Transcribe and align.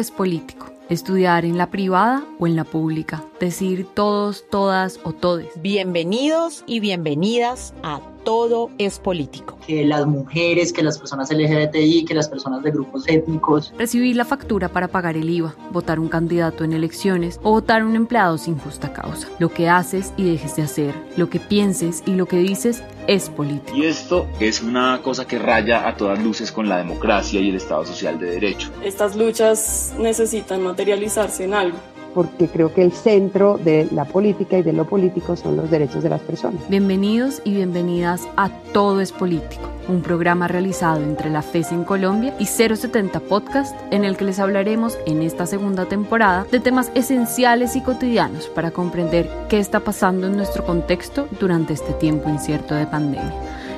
es 0.00 0.10
político. 0.10 0.66
Estudiar 0.88 1.44
en 1.44 1.56
la 1.56 1.70
privada 1.70 2.24
o 2.40 2.46
en 2.46 2.56
la 2.56 2.64
pública. 2.64 3.22
Decir 3.38 3.86
todos, 3.94 4.44
todas 4.50 4.98
o 5.04 5.12
todes. 5.12 5.48
Bienvenidos 5.60 6.64
y 6.66 6.80
bienvenidas 6.80 7.74
a 7.82 8.00
Todo 8.24 8.70
es 8.78 8.98
Político. 8.98 9.58
Que 9.66 9.84
las 9.84 10.06
mujeres, 10.06 10.72
que 10.72 10.82
las 10.82 10.98
personas 10.98 11.30
LGBTI, 11.30 12.04
que 12.04 12.14
las 12.14 12.28
personas 12.28 12.62
de 12.62 12.70
grupos 12.70 13.08
étnicos. 13.08 13.72
Recibir 13.78 14.16
la 14.16 14.24
factura 14.24 14.68
para 14.68 14.88
pagar 14.88 15.16
el 15.16 15.28
IVA, 15.30 15.54
votar 15.72 15.98
un 15.98 16.08
candidato 16.08 16.64
en 16.64 16.72
elecciones 16.72 17.40
o 17.42 17.52
votar 17.52 17.84
un 17.84 17.96
empleado 17.96 18.38
sin 18.38 18.58
justa 18.58 18.92
causa. 18.92 19.28
Lo 19.38 19.48
que 19.48 19.68
haces 19.68 20.12
y 20.16 20.30
dejes 20.30 20.56
de 20.56 20.62
hacer, 20.62 20.94
lo 21.16 21.30
que 21.30 21.40
pienses 21.40 22.02
y 22.06 22.12
lo 22.12 22.26
que 22.26 22.38
dices 22.38 22.82
es 23.06 23.28
político. 23.30 23.76
Y 23.76 23.86
esto 23.86 24.26
es 24.38 24.62
una 24.62 25.00
cosa 25.02 25.26
que 25.26 25.38
raya 25.38 25.88
a 25.88 25.96
todas 25.96 26.22
luces 26.22 26.52
con 26.52 26.68
la 26.68 26.78
democracia 26.78 27.40
y 27.40 27.48
el 27.48 27.56
Estado 27.56 27.84
social 27.84 28.18
de 28.18 28.30
derecho. 28.32 28.70
Estas 28.84 29.16
luchas 29.16 29.94
necesitan 29.98 30.62
materializarse 30.62 31.44
en 31.44 31.54
algo 31.54 31.78
porque 32.14 32.48
creo 32.48 32.72
que 32.72 32.82
el 32.82 32.92
centro 32.92 33.58
de 33.58 33.88
la 33.92 34.04
política 34.04 34.58
y 34.58 34.62
de 34.62 34.72
lo 34.72 34.84
político 34.84 35.36
son 35.36 35.56
los 35.56 35.70
derechos 35.70 36.02
de 36.02 36.10
las 36.10 36.20
personas. 36.20 36.60
Bienvenidos 36.68 37.40
y 37.44 37.54
bienvenidas 37.54 38.26
a 38.36 38.50
Todo 38.72 39.00
es 39.00 39.12
Político, 39.12 39.62
un 39.88 40.02
programa 40.02 40.48
realizado 40.48 41.02
entre 41.02 41.30
la 41.30 41.42
FES 41.42 41.72
en 41.72 41.84
Colombia 41.84 42.34
y 42.38 42.46
070 42.46 43.20
Podcast, 43.20 43.76
en 43.90 44.04
el 44.04 44.16
que 44.16 44.24
les 44.24 44.38
hablaremos 44.38 44.98
en 45.06 45.22
esta 45.22 45.46
segunda 45.46 45.86
temporada 45.86 46.46
de 46.50 46.60
temas 46.60 46.90
esenciales 46.94 47.76
y 47.76 47.82
cotidianos 47.82 48.48
para 48.48 48.70
comprender 48.70 49.30
qué 49.48 49.58
está 49.58 49.80
pasando 49.80 50.26
en 50.26 50.36
nuestro 50.36 50.64
contexto 50.64 51.28
durante 51.38 51.74
este 51.74 51.92
tiempo 51.94 52.28
incierto 52.28 52.74
de 52.74 52.86
pandemia. 52.86 53.34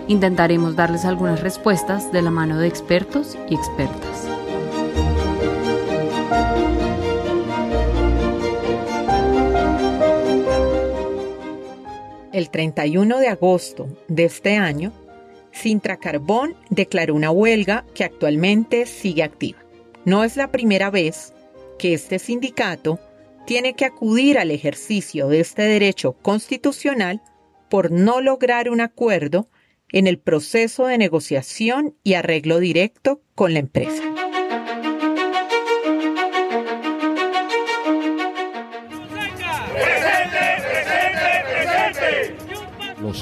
Intentaremos 0.08 0.74
darles 0.74 1.04
algunas 1.04 1.40
respuestas 1.40 2.10
de 2.12 2.22
la 2.22 2.30
mano 2.30 2.58
de 2.58 2.66
expertos 2.66 3.38
y 3.48 3.54
expertas. 3.54 4.31
El 12.32 12.48
31 12.48 13.18
de 13.18 13.28
agosto 13.28 13.88
de 14.08 14.24
este 14.24 14.56
año, 14.56 14.92
Sintra 15.52 15.98
Carbón 15.98 16.56
declaró 16.70 17.14
una 17.14 17.30
huelga 17.30 17.84
que 17.94 18.04
actualmente 18.04 18.86
sigue 18.86 19.22
activa. 19.22 19.58
No 20.06 20.24
es 20.24 20.36
la 20.36 20.50
primera 20.50 20.90
vez 20.90 21.34
que 21.78 21.92
este 21.92 22.18
sindicato 22.18 22.98
tiene 23.46 23.74
que 23.74 23.84
acudir 23.84 24.38
al 24.38 24.50
ejercicio 24.50 25.28
de 25.28 25.40
este 25.40 25.62
derecho 25.62 26.14
constitucional 26.14 27.20
por 27.68 27.90
no 27.90 28.20
lograr 28.22 28.70
un 28.70 28.80
acuerdo 28.80 29.50
en 29.90 30.06
el 30.06 30.18
proceso 30.18 30.86
de 30.86 30.96
negociación 30.96 31.96
y 32.02 32.14
arreglo 32.14 32.60
directo 32.60 33.20
con 33.34 33.52
la 33.52 33.58
empresa. 33.58 34.02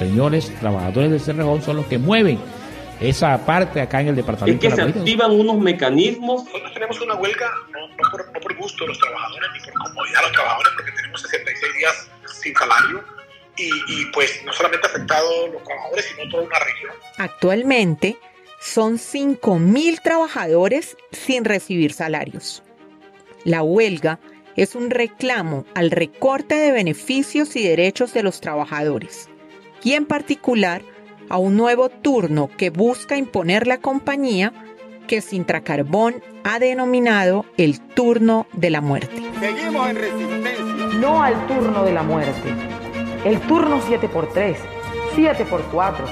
Señores 0.00 0.50
trabajadores 0.58 1.10
del 1.10 1.20
Cerrejón 1.20 1.60
son 1.60 1.76
los 1.76 1.86
que 1.86 1.98
mueven 1.98 2.40
esa 3.00 3.36
parte 3.44 3.82
acá 3.82 4.00
en 4.00 4.08
el 4.08 4.16
departamento. 4.16 4.66
Es 4.66 4.74
que 4.74 4.82
se 4.82 4.88
activan 4.88 5.30
unos 5.32 5.58
mecanismos. 5.58 6.44
Nosotros 6.44 6.72
tenemos 6.72 7.00
una 7.02 7.14
huelga 7.16 7.50
no, 7.70 8.40
por, 8.40 8.56
gusto 8.56 8.84
de 8.84 8.88
los 8.88 8.98
trabajadores 8.98 9.50
ni 9.52 9.60
por 9.60 9.74
comodidad 9.74 10.20
de 10.20 10.22
los 10.22 10.32
trabajadores, 10.32 10.72
porque 10.74 10.92
tenemos 10.92 11.20
66 11.20 11.74
días 11.74 12.10
sin 12.42 12.54
salario 12.54 13.04
y, 13.58 13.68
y 13.88 14.06
pues 14.06 14.42
no 14.44 14.52
solamente 14.54 14.86
ha 14.86 14.90
afectado 14.90 15.28
a 15.44 15.48
los 15.48 15.64
trabajadores, 15.64 16.04
sino 16.06 16.30
toda 16.30 16.42
una 16.44 16.58
región. 16.58 16.92
Actualmente 17.18 18.16
son 18.58 18.94
5.000 18.94 20.02
trabajadores 20.02 20.96
sin 21.12 21.44
recibir 21.44 21.92
salarios. 21.92 22.62
La 23.44 23.62
huelga 23.62 24.18
es 24.56 24.74
un 24.74 24.90
reclamo 24.90 25.66
al 25.74 25.90
recorte 25.90 26.54
de 26.54 26.72
beneficios 26.72 27.54
y 27.56 27.66
derechos 27.66 28.14
de 28.14 28.22
los 28.22 28.40
trabajadores 28.40 29.30
y 29.82 29.94
en 29.94 30.06
particular 30.06 30.82
a 31.28 31.38
un 31.38 31.56
nuevo 31.56 31.88
turno 31.88 32.48
que 32.56 32.70
busca 32.70 33.16
imponer 33.16 33.66
la 33.66 33.78
compañía 33.78 34.52
que 35.06 35.20
Sintracarbón 35.20 36.22
ha 36.44 36.58
denominado 36.58 37.44
el 37.56 37.80
turno 37.80 38.46
de 38.52 38.70
la 38.70 38.80
muerte. 38.80 39.22
Seguimos 39.40 39.90
en 39.90 39.96
resistencia. 39.96 40.86
No 40.98 41.22
al 41.22 41.46
turno 41.46 41.84
de 41.84 41.92
la 41.92 42.02
muerte. 42.02 42.54
El 43.24 43.40
turno 43.42 43.80
7x3, 43.80 44.56
7x4, 45.16 46.04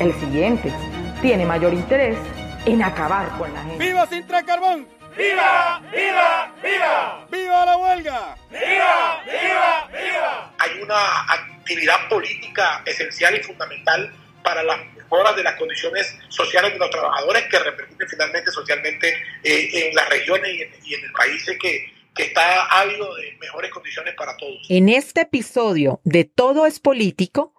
el 0.00 0.14
siguiente, 0.14 0.72
tiene 1.20 1.44
mayor 1.44 1.74
interés 1.74 2.16
en 2.64 2.82
acabar 2.82 3.28
con 3.38 3.52
la 3.52 3.62
gente. 3.62 3.84
¡Viva 3.84 4.06
Sintracarbón! 4.06 4.86
¡Viva! 5.16 5.82
¡Viva! 5.92 6.52
¡Viva! 6.62 7.26
¡Viva 7.30 7.66
la 7.66 7.76
huelga! 7.76 8.36
¡Viva! 8.50 9.22
¡Viva! 9.24 9.88
¡Viva! 9.92 10.54
Hay 10.58 10.82
una 10.82 11.22
actividad 11.62 12.08
política 12.08 12.82
esencial 12.84 13.36
y 13.36 13.42
fundamental 13.42 14.12
para 14.42 14.62
las 14.64 14.78
mejoras 14.96 15.36
de 15.36 15.44
las 15.44 15.56
condiciones 15.56 16.18
sociales 16.28 16.72
de 16.72 16.78
los 16.78 16.90
trabajadores 16.90 17.44
que 17.48 17.58
repercuten 17.58 18.08
finalmente 18.08 18.50
socialmente 18.50 19.14
eh, 19.44 19.88
en 19.88 19.94
las 19.94 20.08
regiones 20.08 20.50
y 20.84 20.94
en, 20.94 21.04
el 21.04 21.12
país 21.12 21.44
que, 21.60 21.92
que 22.14 22.22
está 22.24 22.64
ávido 22.80 23.14
de 23.14 23.36
mejores 23.40 23.70
condiciones 23.70 24.14
para 24.16 24.36
todos. 24.36 24.66
En 24.68 24.88
este 24.88 25.22
episodio 25.22 26.00
de 26.04 26.24
Todo 26.24 26.66
es 26.66 26.80
Político, 26.80 27.54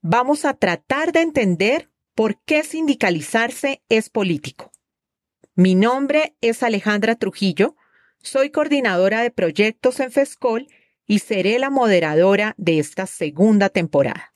vamos 0.00 0.46
a 0.46 0.54
tratar 0.54 1.12
de 1.12 1.20
entender 1.20 1.90
por 2.14 2.42
qué 2.44 2.64
sindicalizarse 2.64 3.82
es 3.88 4.08
político. 4.08 4.72
Mi 5.54 5.74
nombre 5.74 6.34
es 6.40 6.62
Alejandra 6.62 7.16
Trujillo, 7.16 7.76
soy 8.22 8.50
coordinadora 8.50 9.20
de 9.20 9.30
proyectos 9.30 10.00
en 10.00 10.10
FESCOL 10.10 10.66
y 11.06 11.18
seré 11.18 11.58
la 11.58 11.70
moderadora 11.70 12.54
de 12.56 12.78
esta 12.78 13.06
segunda 13.06 13.68
temporada. 13.68 14.32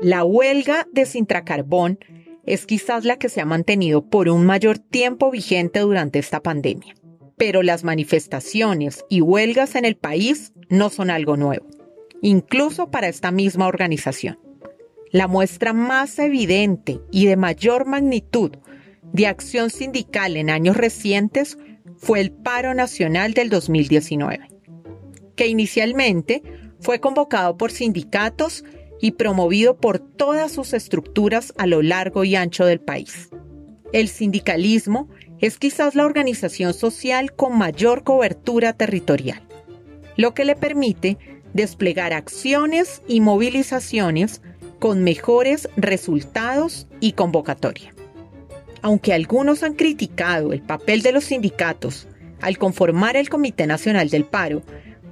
La 0.00 0.24
huelga 0.24 0.86
de 0.92 1.06
Sintracarbón 1.06 1.98
es 2.44 2.66
quizás 2.66 3.04
la 3.04 3.16
que 3.16 3.28
se 3.28 3.40
ha 3.40 3.46
mantenido 3.46 4.08
por 4.08 4.28
un 4.28 4.44
mayor 4.44 4.78
tiempo 4.78 5.30
vigente 5.30 5.80
durante 5.80 6.18
esta 6.18 6.42
pandemia. 6.42 6.94
Pero 7.36 7.62
las 7.62 7.84
manifestaciones 7.84 9.04
y 9.08 9.22
huelgas 9.22 9.74
en 9.74 9.84
el 9.84 9.96
país 9.96 10.52
no 10.68 10.90
son 10.90 11.10
algo 11.10 11.36
nuevo 11.36 11.66
incluso 12.24 12.90
para 12.90 13.08
esta 13.08 13.30
misma 13.30 13.66
organización. 13.66 14.38
La 15.12 15.28
muestra 15.28 15.74
más 15.74 16.18
evidente 16.18 17.00
y 17.12 17.26
de 17.26 17.36
mayor 17.36 17.84
magnitud 17.84 18.52
de 19.14 19.28
acción 19.28 19.70
sindical 19.70 20.36
en 20.36 20.50
años 20.50 20.76
recientes 20.76 21.56
fue 21.96 22.20
el 22.20 22.32
paro 22.32 22.74
nacional 22.74 23.32
del 23.32 23.48
2019, 23.48 24.48
que 25.36 25.46
inicialmente 25.46 26.42
fue 26.80 26.98
convocado 26.98 27.56
por 27.56 27.70
sindicatos 27.70 28.64
y 29.00 29.12
promovido 29.12 29.76
por 29.76 30.00
todas 30.00 30.50
sus 30.50 30.72
estructuras 30.72 31.54
a 31.56 31.66
lo 31.66 31.80
largo 31.80 32.24
y 32.24 32.34
ancho 32.34 32.66
del 32.66 32.80
país. 32.80 33.30
El 33.92 34.08
sindicalismo 34.08 35.08
es 35.38 35.58
quizás 35.58 35.94
la 35.94 36.04
organización 36.04 36.74
social 36.74 37.32
con 37.32 37.56
mayor 37.56 38.02
cobertura 38.02 38.72
territorial, 38.72 39.46
lo 40.16 40.34
que 40.34 40.44
le 40.44 40.56
permite 40.56 41.18
desplegar 41.52 42.12
acciones 42.12 43.00
y 43.06 43.20
movilizaciones 43.20 44.42
con 44.80 45.04
mejores 45.04 45.68
resultados 45.76 46.88
y 46.98 47.12
convocatoria. 47.12 47.94
Aunque 48.84 49.14
algunos 49.14 49.62
han 49.62 49.72
criticado 49.72 50.52
el 50.52 50.60
papel 50.60 51.00
de 51.00 51.12
los 51.12 51.24
sindicatos 51.24 52.06
al 52.42 52.58
conformar 52.58 53.16
el 53.16 53.30
Comité 53.30 53.66
Nacional 53.66 54.10
del 54.10 54.26
Paro, 54.26 54.62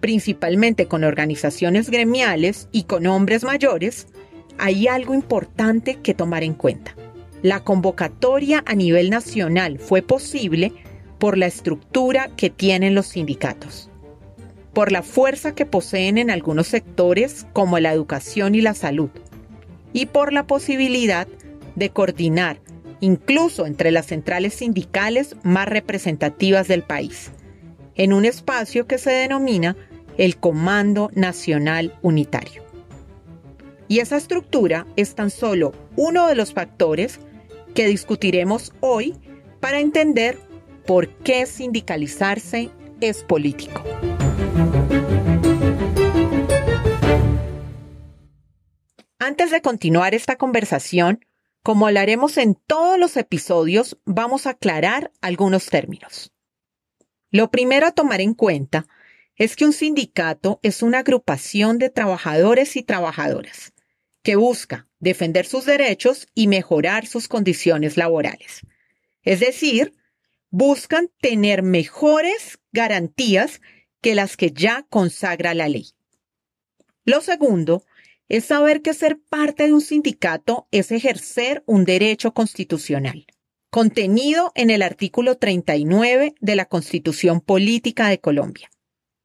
principalmente 0.00 0.88
con 0.88 1.04
organizaciones 1.04 1.88
gremiales 1.88 2.68
y 2.70 2.82
con 2.82 3.06
hombres 3.06 3.44
mayores, 3.44 4.08
hay 4.58 4.88
algo 4.88 5.14
importante 5.14 5.94
que 6.02 6.12
tomar 6.12 6.42
en 6.44 6.52
cuenta. 6.52 6.94
La 7.40 7.64
convocatoria 7.64 8.62
a 8.66 8.74
nivel 8.74 9.08
nacional 9.08 9.78
fue 9.78 10.02
posible 10.02 10.74
por 11.18 11.38
la 11.38 11.46
estructura 11.46 12.28
que 12.36 12.50
tienen 12.50 12.94
los 12.94 13.06
sindicatos 13.06 13.88
por 14.74 14.90
la 14.90 15.02
fuerza 15.02 15.54
que 15.54 15.66
poseen 15.66 16.18
en 16.18 16.30
algunos 16.30 16.66
sectores 16.66 17.46
como 17.52 17.78
la 17.78 17.92
educación 17.92 18.54
y 18.54 18.62
la 18.62 18.74
salud, 18.74 19.10
y 19.92 20.06
por 20.06 20.32
la 20.32 20.46
posibilidad 20.46 21.28
de 21.76 21.90
coordinar 21.90 22.61
incluso 23.02 23.66
entre 23.66 23.90
las 23.90 24.06
centrales 24.06 24.54
sindicales 24.54 25.34
más 25.42 25.66
representativas 25.66 26.68
del 26.68 26.84
país, 26.84 27.32
en 27.96 28.12
un 28.12 28.24
espacio 28.24 28.86
que 28.86 28.96
se 28.96 29.10
denomina 29.10 29.76
el 30.18 30.36
Comando 30.36 31.10
Nacional 31.12 31.98
Unitario. 32.00 32.62
Y 33.88 33.98
esa 33.98 34.16
estructura 34.16 34.86
es 34.94 35.16
tan 35.16 35.30
solo 35.30 35.72
uno 35.96 36.28
de 36.28 36.36
los 36.36 36.52
factores 36.52 37.18
que 37.74 37.88
discutiremos 37.88 38.72
hoy 38.78 39.16
para 39.58 39.80
entender 39.80 40.38
por 40.86 41.08
qué 41.08 41.44
sindicalizarse 41.46 42.70
es 43.00 43.24
político. 43.24 43.82
Antes 49.18 49.50
de 49.50 49.60
continuar 49.60 50.14
esta 50.14 50.36
conversación, 50.36 51.24
como 51.62 51.86
hablaremos 51.86 52.36
en 52.38 52.54
todos 52.54 52.98
los 52.98 53.16
episodios, 53.16 53.98
vamos 54.04 54.46
a 54.46 54.50
aclarar 54.50 55.12
algunos 55.20 55.66
términos. 55.66 56.32
Lo 57.30 57.50
primero 57.50 57.86
a 57.86 57.92
tomar 57.92 58.20
en 58.20 58.34
cuenta 58.34 58.86
es 59.36 59.56
que 59.56 59.64
un 59.64 59.72
sindicato 59.72 60.60
es 60.62 60.82
una 60.82 60.98
agrupación 60.98 61.78
de 61.78 61.90
trabajadores 61.90 62.76
y 62.76 62.82
trabajadoras 62.82 63.72
que 64.22 64.36
busca 64.36 64.88
defender 64.98 65.46
sus 65.46 65.64
derechos 65.64 66.28
y 66.34 66.46
mejorar 66.46 67.06
sus 67.06 67.28
condiciones 67.28 67.96
laborales. 67.96 68.60
Es 69.22 69.40
decir, 69.40 69.94
buscan 70.50 71.10
tener 71.20 71.62
mejores 71.62 72.58
garantías 72.72 73.60
que 74.00 74.14
las 74.14 74.36
que 74.36 74.52
ya 74.52 74.86
consagra 74.90 75.54
la 75.54 75.68
ley. 75.68 75.92
Lo 77.04 77.20
segundo 77.20 77.84
es 78.32 78.46
saber 78.46 78.80
que 78.80 78.94
ser 78.94 79.20
parte 79.20 79.66
de 79.66 79.74
un 79.74 79.82
sindicato 79.82 80.66
es 80.70 80.90
ejercer 80.90 81.62
un 81.66 81.84
derecho 81.84 82.32
constitucional, 82.32 83.26
contenido 83.68 84.52
en 84.54 84.70
el 84.70 84.80
artículo 84.80 85.36
39 85.36 86.34
de 86.40 86.56
la 86.56 86.64
Constitución 86.64 87.42
Política 87.42 88.08
de 88.08 88.20
Colombia, 88.20 88.70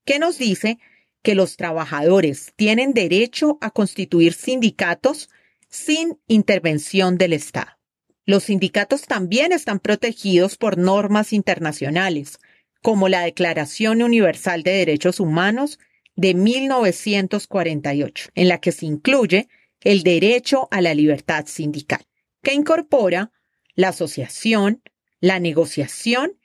que 0.03 0.19
nos 0.19 0.37
dice 0.37 0.77
que 1.23 1.35
los 1.35 1.55
trabajadores 1.55 2.51
tienen 2.57 2.93
derecho 2.93 3.57
a 3.61 3.71
constituir 3.71 4.33
sindicatos 4.33 5.29
sin 5.69 6.19
intervención 6.27 7.17
del 7.17 7.31
Estado. 7.31 7.77
Los 8.25 8.43
sindicatos 8.43 9.03
también 9.03 9.53
están 9.53 9.79
protegidos 9.79 10.57
por 10.57 10.77
normas 10.77 11.31
internacionales, 11.31 12.39
como 12.81 13.07
la 13.07 13.21
Declaración 13.21 14.03
Universal 14.03 14.63
de 14.63 14.71
Derechos 14.71 15.21
Humanos 15.21 15.79
de 16.17 16.33
1948, 16.33 18.31
en 18.35 18.47
la 18.49 18.59
que 18.59 18.73
se 18.73 18.85
incluye 18.85 19.47
el 19.81 20.03
derecho 20.03 20.67
a 20.71 20.81
la 20.81 20.93
libertad 20.93 21.45
sindical, 21.45 22.01
que 22.43 22.53
incorpora 22.53 23.31
la 23.75 23.89
asociación, 23.89 24.81
la 25.21 25.39
negociación 25.39 26.37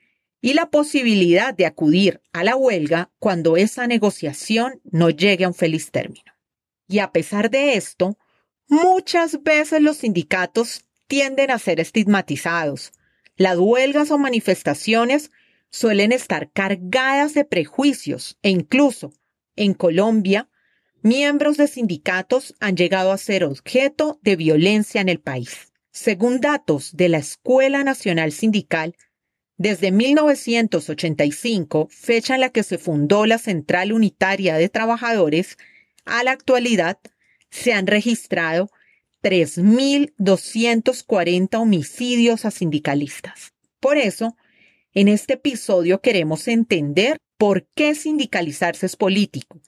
y 0.42 0.52
la 0.52 0.70
posibilidad 0.70 1.54
de 1.54 1.66
acudir 1.66 2.20
a 2.32 2.44
la 2.44 2.54
huelga 2.54 3.10
cuando 3.18 3.56
esa 3.56 3.86
negociación 3.86 4.80
no 4.84 5.08
llegue 5.08 5.44
a 5.44 5.48
un 5.48 5.54
feliz 5.54 5.90
término. 5.90 6.32
Y 6.86 6.98
a 6.98 7.10
pesar 7.10 7.50
de 7.50 7.74
esto, 7.74 8.18
muchas 8.68 9.42
veces 9.42 9.80
los 9.80 9.98
sindicatos 9.98 10.84
tienden 11.06 11.50
a 11.50 11.58
ser 11.58 11.80
estigmatizados. 11.80 12.92
Las 13.36 13.56
huelgas 13.56 14.10
o 14.10 14.18
manifestaciones 14.18 15.30
suelen 15.70 16.12
estar 16.12 16.50
cargadas 16.50 17.32
de 17.32 17.46
prejuicios 17.46 18.38
e 18.42 18.50
incluso 18.50 19.14
en 19.56 19.74
Colombia, 19.74 20.48
miembros 21.02 21.56
de 21.56 21.68
sindicatos 21.68 22.54
han 22.60 22.76
llegado 22.76 23.12
a 23.12 23.18
ser 23.18 23.44
objeto 23.44 24.18
de 24.22 24.36
violencia 24.36 25.00
en 25.00 25.08
el 25.08 25.20
país. 25.20 25.72
Según 25.90 26.40
datos 26.40 26.96
de 26.96 27.08
la 27.08 27.18
Escuela 27.18 27.84
Nacional 27.84 28.32
Sindical, 28.32 28.96
desde 29.58 29.92
1985, 29.92 31.88
fecha 31.90 32.34
en 32.34 32.40
la 32.40 32.50
que 32.50 32.62
se 32.62 32.78
fundó 32.78 33.26
la 33.26 33.38
Central 33.38 33.92
Unitaria 33.92 34.56
de 34.56 34.68
Trabajadores, 34.68 35.58
a 36.04 36.22
la 36.24 36.32
actualidad 36.32 36.98
se 37.50 37.72
han 37.72 37.86
registrado 37.86 38.70
3.240 39.22 41.60
homicidios 41.60 42.44
a 42.44 42.50
sindicalistas. 42.50 43.52
Por 43.78 43.98
eso, 43.98 44.36
en 44.94 45.06
este 45.08 45.34
episodio 45.34 46.00
queremos 46.00 46.48
entender 46.48 47.18
por 47.42 47.66
qué 47.74 47.96
sindicalizarse 47.96 48.86
es 48.86 48.94
político, 48.94 49.60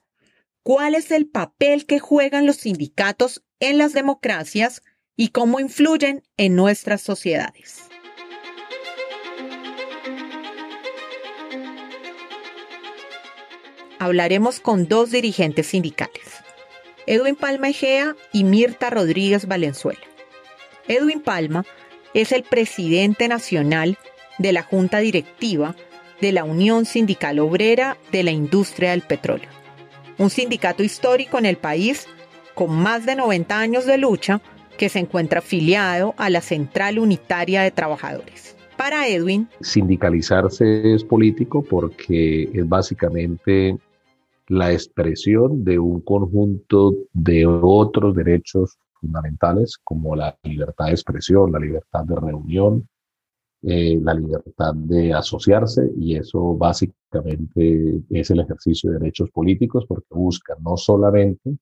cuál 0.62 0.94
es 0.94 1.10
el 1.10 1.26
papel 1.26 1.86
que 1.86 1.98
juegan 1.98 2.46
los 2.46 2.58
sindicatos 2.58 3.42
en 3.58 3.78
las 3.78 3.92
democracias 3.92 4.80
y 5.16 5.30
cómo 5.30 5.58
influyen 5.58 6.22
en 6.36 6.54
nuestras 6.54 7.00
sociedades. 7.00 7.80
Hablaremos 13.98 14.60
con 14.60 14.86
dos 14.86 15.10
dirigentes 15.10 15.66
sindicales. 15.66 16.44
Edwin 17.08 17.34
Palma 17.34 17.70
Egea 17.70 18.14
y 18.32 18.44
Mirta 18.44 18.88
Rodríguez 18.88 19.48
Valenzuela. 19.48 20.06
Edwin 20.86 21.20
Palma 21.20 21.66
es 22.14 22.30
el 22.30 22.44
presidente 22.44 23.26
nacional 23.26 23.98
de 24.38 24.52
la 24.52 24.62
Junta 24.62 24.98
Directiva 24.98 25.74
de 26.20 26.32
la 26.32 26.44
Unión 26.44 26.84
Sindical 26.84 27.38
Obrera 27.38 27.96
de 28.12 28.22
la 28.22 28.30
Industria 28.30 28.90
del 28.90 29.02
Petróleo, 29.02 29.48
un 30.18 30.30
sindicato 30.30 30.82
histórico 30.82 31.38
en 31.38 31.46
el 31.46 31.56
país 31.56 32.06
con 32.54 32.70
más 32.70 33.04
de 33.06 33.16
90 33.16 33.58
años 33.58 33.86
de 33.86 33.98
lucha 33.98 34.40
que 34.78 34.88
se 34.88 34.98
encuentra 34.98 35.38
afiliado 35.40 36.14
a 36.16 36.30
la 36.30 36.40
Central 36.40 36.98
Unitaria 36.98 37.62
de 37.62 37.70
Trabajadores. 37.70 38.56
Para 38.76 39.06
Edwin, 39.06 39.48
sindicalizarse 39.60 40.94
es 40.94 41.04
político 41.04 41.62
porque 41.62 42.50
es 42.52 42.68
básicamente 42.68 43.78
la 44.48 44.72
expresión 44.72 45.64
de 45.64 45.78
un 45.78 46.00
conjunto 46.00 46.94
de 47.12 47.46
otros 47.46 48.14
derechos 48.14 48.76
fundamentales 49.00 49.78
como 49.82 50.16
la 50.16 50.36
libertad 50.42 50.86
de 50.86 50.92
expresión, 50.92 51.52
la 51.52 51.60
libertad 51.60 52.04
de 52.04 52.16
reunión, 52.16 52.88
eh, 53.66 53.98
la 54.02 54.14
libertad 54.14 54.74
de 54.74 55.12
asociarse 55.12 55.90
y 55.98 56.16
eso 56.16 56.54
básicamente 56.54 58.02
es 58.10 58.30
el 58.30 58.40
ejercicio 58.40 58.90
de 58.90 58.98
derechos 58.98 59.30
políticos 59.30 59.84
porque 59.88 60.06
busca 60.10 60.54
no 60.60 60.76
solamente 60.76 61.56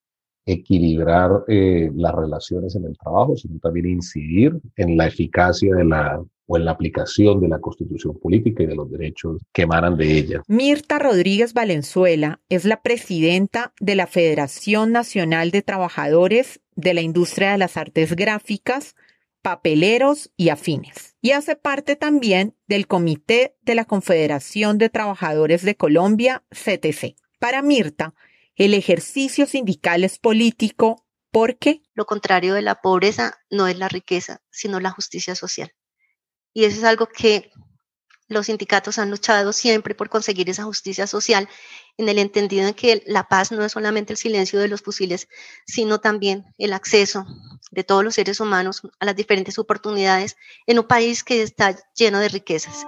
equilibrar 0.45 1.45
eh, 1.47 1.91
las 1.95 2.15
relaciones 2.15 2.75
en 2.75 2.87
el 2.87 2.99
trabajo, 2.99 3.37
sino 3.37 3.59
también 3.61 3.87
incidir 3.87 4.59
en 4.77 4.97
la 4.97 5.07
eficacia 5.07 5.75
de 5.75 5.85
la 5.85 6.21
o 6.47 6.57
en 6.57 6.65
la 6.65 6.73
aplicación 6.73 7.41
de 7.41 7.49
la 7.49 7.61
constitución 7.61 8.19
política 8.19 8.63
y 8.63 8.67
de 8.67 8.75
los 8.75 8.91
derechos 8.91 9.41
que 9.53 9.63
emanan 9.63 9.97
de 9.97 10.19
ella. 10.19 10.43
Mirta 10.49 10.99
Rodríguez 10.99 11.55
Valenzuela 11.55 12.41
es 12.49 12.65
la 12.65 12.83
presidenta 12.83 13.73
de 13.81 13.95
la 13.95 14.07
Federación 14.07 14.93
Nacional 14.93 15.51
de 15.51 15.63
Trabajadores 15.63 16.61
de 16.75 16.95
la 16.95 17.01
Industria 17.01 17.53
de 17.53 17.59
las 17.59 17.77
Artes 17.77 18.17
Gráficas, 18.17 18.97
Papeleros 19.43 20.31
y 20.37 20.49
Afines. 20.49 21.17
Y 21.21 21.33
hace 21.33 21.57
parte 21.57 21.97
también 21.97 22.57
del 22.67 22.87
Comité 22.87 23.57
de 23.63 23.75
la 23.75 23.85
Confederación 23.85 24.79
de 24.79 24.89
Trabajadores 24.89 25.63
de 25.63 25.77
Colombia, 25.77 26.45
CTC. 26.51 27.17
Para 27.39 27.61
Mirta, 27.61 28.15
el 28.55 28.73
ejercicio 28.73 29.47
sindical 29.47 30.05
es 30.05 30.19
político 30.19 31.05
porque... 31.33 31.83
Lo 31.95 32.07
contrario 32.07 32.55
de 32.55 32.63
la 32.63 32.77
pobreza 32.77 33.35
no 33.51 33.67
es 33.67 33.77
la 33.77 33.89
riqueza, 33.89 34.41
sino 34.51 34.79
la 34.79 34.91
justicia 34.91 35.35
social. 35.35 35.73
Y 36.55 36.65
eso 36.65 36.79
es 36.79 36.85
algo 36.85 37.07
que 37.07 37.51
los 38.33 38.47
sindicatos 38.47 38.99
han 38.99 39.11
luchado 39.11 39.53
siempre 39.53 39.95
por 39.95 40.09
conseguir 40.09 40.49
esa 40.51 40.65
justicia 40.65 41.07
social, 41.07 41.49
en 41.99 42.09
el 42.09 42.19
entendido 42.19 42.67
en 42.67 42.75
que 42.75 43.03
la 43.07 43.29
paz 43.29 43.53
no 43.53 43.65
es 43.65 43.73
solamente 43.73 44.13
el 44.13 44.17
silencio 44.17 44.59
de 44.59 44.69
los 44.69 44.81
fusiles, 44.81 45.29
sino 45.67 46.01
también 46.01 46.47
el 46.59 46.73
acceso 46.73 47.27
de 47.71 47.85
todos 47.85 48.05
los 48.05 48.15
seres 48.15 48.41
humanos 48.41 48.83
a 48.99 49.05
las 49.05 49.17
diferentes 49.17 49.59
oportunidades 49.59 50.37
en 50.67 50.79
un 50.79 50.87
país 50.87 51.23
que 51.25 51.43
está 51.43 51.77
lleno 51.95 52.19
de 52.19 52.29
riquezas. 52.29 52.87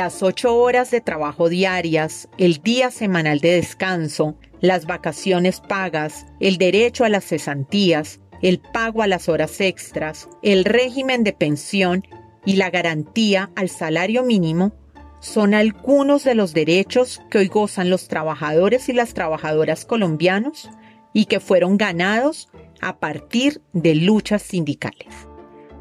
Las 0.00 0.22
ocho 0.22 0.56
horas 0.56 0.90
de 0.90 1.02
trabajo 1.02 1.50
diarias, 1.50 2.26
el 2.38 2.62
día 2.62 2.90
semanal 2.90 3.40
de 3.40 3.56
descanso, 3.56 4.34
las 4.62 4.86
vacaciones 4.86 5.60
pagas, 5.60 6.24
el 6.40 6.56
derecho 6.56 7.04
a 7.04 7.10
las 7.10 7.26
cesantías, 7.26 8.18
el 8.40 8.60
pago 8.60 9.02
a 9.02 9.06
las 9.06 9.28
horas 9.28 9.60
extras, 9.60 10.30
el 10.42 10.64
régimen 10.64 11.22
de 11.22 11.34
pensión 11.34 12.02
y 12.46 12.56
la 12.56 12.70
garantía 12.70 13.50
al 13.56 13.68
salario 13.68 14.22
mínimo 14.22 14.72
son 15.18 15.52
algunos 15.52 16.24
de 16.24 16.34
los 16.34 16.54
derechos 16.54 17.20
que 17.30 17.36
hoy 17.36 17.48
gozan 17.48 17.90
los 17.90 18.08
trabajadores 18.08 18.88
y 18.88 18.94
las 18.94 19.12
trabajadoras 19.12 19.84
colombianos 19.84 20.70
y 21.12 21.26
que 21.26 21.40
fueron 21.40 21.76
ganados 21.76 22.48
a 22.80 23.00
partir 23.00 23.60
de 23.74 23.96
luchas 23.96 24.40
sindicales. 24.40 25.12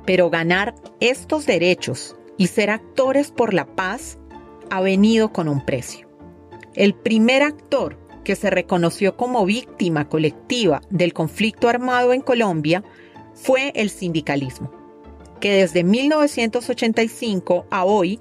Pero 0.05 0.29
ganar 0.29 0.75
estos 0.99 1.45
derechos 1.45 2.17
y 2.39 2.47
ser 2.47 2.69
actores 2.69 3.31
por 3.31 3.53
la 3.53 3.65
paz 3.75 4.17
ha 4.71 4.81
venido 4.81 5.31
con 5.33 5.49
un 5.49 5.63
precio. 5.63 6.07
El 6.73 6.95
primer 6.95 7.43
actor 7.43 7.99
que 8.23 8.37
se 8.37 8.49
reconoció 8.49 9.17
como 9.17 9.45
víctima 9.45 10.07
colectiva 10.07 10.81
del 10.89 11.13
conflicto 11.13 11.67
armado 11.67 12.13
en 12.13 12.21
Colombia 12.21 12.83
fue 13.33 13.73
el 13.75 13.89
sindicalismo, 13.89 14.71
que 15.41 15.51
desde 15.51 15.83
1985 15.83 17.65
a 17.69 17.83
hoy 17.83 18.19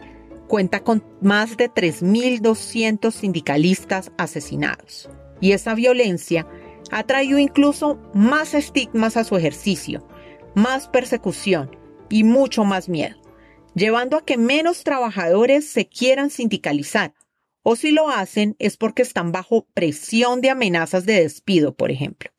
cuenta 0.49 0.81
con 0.81 1.05
más 1.21 1.57
de 1.57 1.71
3.200 1.71 3.13
sindicalistas 3.13 4.11
asesinados. 4.19 5.09
Y 5.41 5.53
esa 5.53 5.77
violencia 5.77 6.45
ha 6.91 7.05
traído 7.05 7.39
incluso 7.39 8.01
más 8.15 8.55
estigmas 8.55 9.17
a 9.17 9.23
su 9.23 9.37
ejercicio, 9.37 10.05
más 10.57 10.89
persecución 10.89 11.77
y 12.09 12.25
mucho 12.25 12.65
más 12.65 12.89
miedo 12.89 13.28
llevando 13.79 14.17
a 14.17 14.25
que 14.25 14.37
menos 14.37 14.85
trabajadores 14.85 15.69
se 15.69 15.89
quieran 15.89 16.31
sindicalizar, 16.31 17.15
o 17.63 17.77
si 17.77 17.91
lo 17.91 18.09
hacen 18.09 18.57
es 18.59 18.77
porque 18.77 19.03
están 19.03 19.33
bajo 19.33 19.67
presión 19.75 20.41
de 20.41 20.51
amenazas 20.51 21.07
de 21.07 21.23
despido, 21.23 21.75
por 21.75 21.91
ejemplo. 21.91 22.31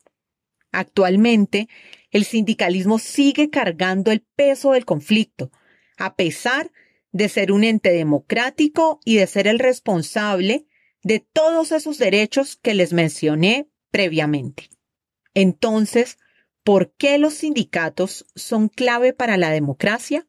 Actualmente, 0.72 1.68
el 2.12 2.26
sindicalismo 2.26 3.00
sigue 3.00 3.50
cargando 3.50 4.12
el 4.12 4.22
peso 4.36 4.72
del 4.72 4.86
conflicto, 4.86 5.52
a 5.98 6.16
pesar 6.16 6.72
de 7.12 7.30
ser 7.30 7.52
un 7.52 7.64
ente 7.64 7.92
democrático 7.92 9.00
y 9.04 9.18
de 9.18 9.28
ser 9.28 9.48
el 9.48 9.60
responsable 9.60 10.66
de 11.04 11.20
todos 11.20 11.72
esos 11.72 11.98
derechos 11.98 12.58
que 12.58 12.74
les 12.74 12.94
mencioné 12.94 13.70
previamente. 13.92 14.70
Entonces, 15.34 16.18
¿por 16.64 16.94
qué 16.94 17.18
los 17.18 17.36
sindicatos 17.36 18.26
son 18.36 18.70
clave 18.70 19.14
para 19.14 19.38
la 19.38 19.50
democracia? 19.50 20.28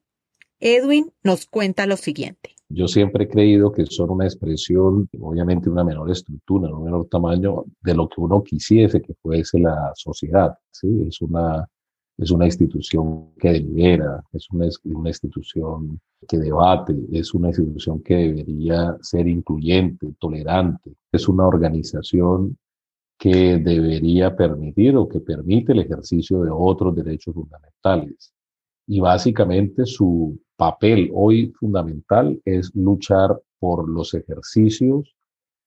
Edwin 0.61 1.11
nos 1.23 1.45
cuenta 1.45 1.85
lo 1.85 1.97
siguiente. 1.97 2.55
Yo 2.73 2.87
siempre 2.87 3.25
he 3.25 3.27
creído 3.27 3.71
que 3.71 3.85
son 3.85 4.11
una 4.11 4.25
expresión, 4.25 5.09
obviamente 5.19 5.69
una 5.69 5.83
menor 5.83 6.09
estructura, 6.09 6.73
un 6.73 6.85
menor 6.85 7.07
tamaño 7.09 7.65
de 7.81 7.93
lo 7.93 8.07
que 8.07 8.21
uno 8.21 8.41
quisiese 8.41 9.01
que 9.01 9.13
fuese 9.15 9.59
la 9.59 9.91
sociedad. 9.95 10.57
¿sí? 10.71 10.87
Es, 11.05 11.21
una, 11.21 11.67
es 12.17 12.31
una 12.31 12.45
institución 12.45 13.33
que 13.37 13.51
delibera, 13.51 14.23
es 14.31 14.49
una, 14.51 14.67
una 14.85 15.09
institución 15.09 15.99
que 16.25 16.37
debate, 16.37 16.95
es 17.11 17.33
una 17.33 17.49
institución 17.49 18.01
que 18.01 18.15
debería 18.15 18.95
ser 19.01 19.27
incluyente, 19.27 20.13
tolerante, 20.17 20.93
es 21.11 21.27
una 21.27 21.47
organización 21.47 22.57
que 23.17 23.57
debería 23.57 24.35
permitir 24.35 24.95
o 24.95 25.09
que 25.09 25.19
permite 25.19 25.73
el 25.73 25.79
ejercicio 25.79 26.41
de 26.41 26.51
otros 26.51 26.95
derechos 26.95 27.35
fundamentales. 27.35 28.33
Y 28.87 28.99
básicamente 28.99 29.85
su 29.85 30.39
papel 30.61 31.09
hoy 31.15 31.51
fundamental 31.59 32.39
es 32.45 32.69
luchar 32.75 33.35
por 33.57 33.89
los 33.89 34.13
ejercicios, 34.13 35.15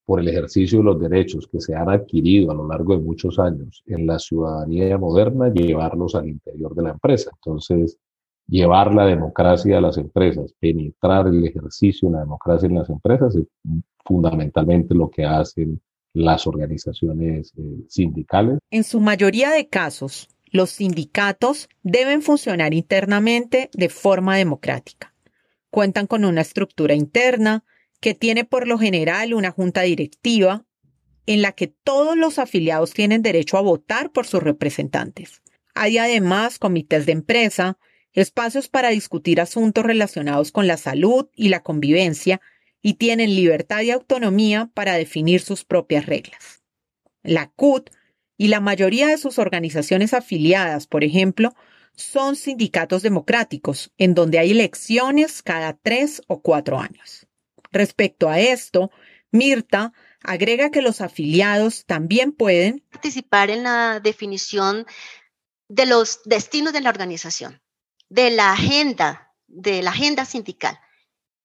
por 0.06 0.20
el 0.20 0.28
ejercicio 0.28 0.78
de 0.78 0.84
los 0.84 1.00
derechos 1.00 1.48
que 1.48 1.60
se 1.60 1.74
han 1.74 1.88
adquirido 1.88 2.52
a 2.52 2.54
lo 2.54 2.68
largo 2.68 2.96
de 2.96 3.02
muchos 3.02 3.40
años 3.40 3.82
en 3.86 4.06
la 4.06 4.20
ciudadanía 4.20 4.96
moderna, 4.96 5.52
llevarlos 5.52 6.14
al 6.14 6.28
interior 6.28 6.76
de 6.76 6.82
la 6.84 6.90
empresa. 6.90 7.32
Entonces, 7.34 7.98
llevar 8.46 8.94
la 8.94 9.06
democracia 9.06 9.78
a 9.78 9.80
las 9.80 9.98
empresas, 9.98 10.54
penetrar 10.60 11.26
el 11.26 11.44
ejercicio 11.44 12.08
de 12.08 12.14
la 12.14 12.20
democracia 12.20 12.68
en 12.68 12.76
las 12.76 12.88
empresas 12.88 13.34
es 13.34 13.48
fundamentalmente 14.04 14.94
lo 14.94 15.10
que 15.10 15.24
hacen 15.24 15.80
las 16.12 16.46
organizaciones 16.46 17.52
eh, 17.56 17.84
sindicales. 17.88 18.60
En 18.70 18.84
su 18.84 19.00
mayoría 19.00 19.50
de 19.50 19.66
casos, 19.66 20.28
los 20.54 20.70
sindicatos 20.70 21.68
deben 21.82 22.22
funcionar 22.22 22.74
internamente 22.74 23.70
de 23.72 23.88
forma 23.88 24.36
democrática. 24.36 25.12
Cuentan 25.68 26.06
con 26.06 26.24
una 26.24 26.42
estructura 26.42 26.94
interna 26.94 27.64
que 28.00 28.14
tiene 28.14 28.44
por 28.44 28.68
lo 28.68 28.78
general 28.78 29.34
una 29.34 29.50
junta 29.50 29.82
directiva 29.82 30.64
en 31.26 31.42
la 31.42 31.50
que 31.50 31.66
todos 31.66 32.16
los 32.16 32.38
afiliados 32.38 32.92
tienen 32.92 33.20
derecho 33.20 33.58
a 33.58 33.62
votar 33.62 34.12
por 34.12 34.28
sus 34.28 34.44
representantes. 34.44 35.42
Hay 35.74 35.98
además 35.98 36.60
comités 36.60 37.04
de 37.04 37.12
empresa, 37.12 37.76
espacios 38.12 38.68
para 38.68 38.90
discutir 38.90 39.40
asuntos 39.40 39.84
relacionados 39.84 40.52
con 40.52 40.68
la 40.68 40.76
salud 40.76 41.26
y 41.34 41.48
la 41.48 41.64
convivencia 41.64 42.40
y 42.80 42.94
tienen 42.94 43.34
libertad 43.34 43.80
y 43.80 43.90
autonomía 43.90 44.70
para 44.72 44.94
definir 44.94 45.40
sus 45.40 45.64
propias 45.64 46.06
reglas. 46.06 46.62
La 47.24 47.50
CUT 47.50 47.90
y 48.36 48.48
la 48.48 48.60
mayoría 48.60 49.06
de 49.08 49.18
sus 49.18 49.38
organizaciones 49.38 50.14
afiliadas, 50.14 50.86
por 50.86 51.04
ejemplo, 51.04 51.54
son 51.96 52.36
sindicatos 52.36 53.02
democráticos, 53.02 53.92
en 53.98 54.14
donde 54.14 54.38
hay 54.38 54.50
elecciones 54.50 55.42
cada 55.42 55.74
tres 55.74 56.22
o 56.26 56.40
cuatro 56.40 56.78
años. 56.78 57.26
Respecto 57.70 58.28
a 58.28 58.40
esto, 58.40 58.90
Mirta 59.30 59.92
agrega 60.22 60.70
que 60.70 60.82
los 60.82 61.00
afiliados 61.00 61.84
también 61.86 62.32
pueden 62.32 62.80
participar 62.90 63.50
en 63.50 63.62
la 63.62 64.00
definición 64.00 64.86
de 65.68 65.86
los 65.86 66.20
destinos 66.24 66.72
de 66.72 66.80
la 66.80 66.90
organización, 66.90 67.60
de 68.08 68.30
la 68.30 68.52
agenda, 68.52 69.32
de 69.46 69.82
la 69.82 69.90
agenda 69.90 70.24
sindical. 70.24 70.78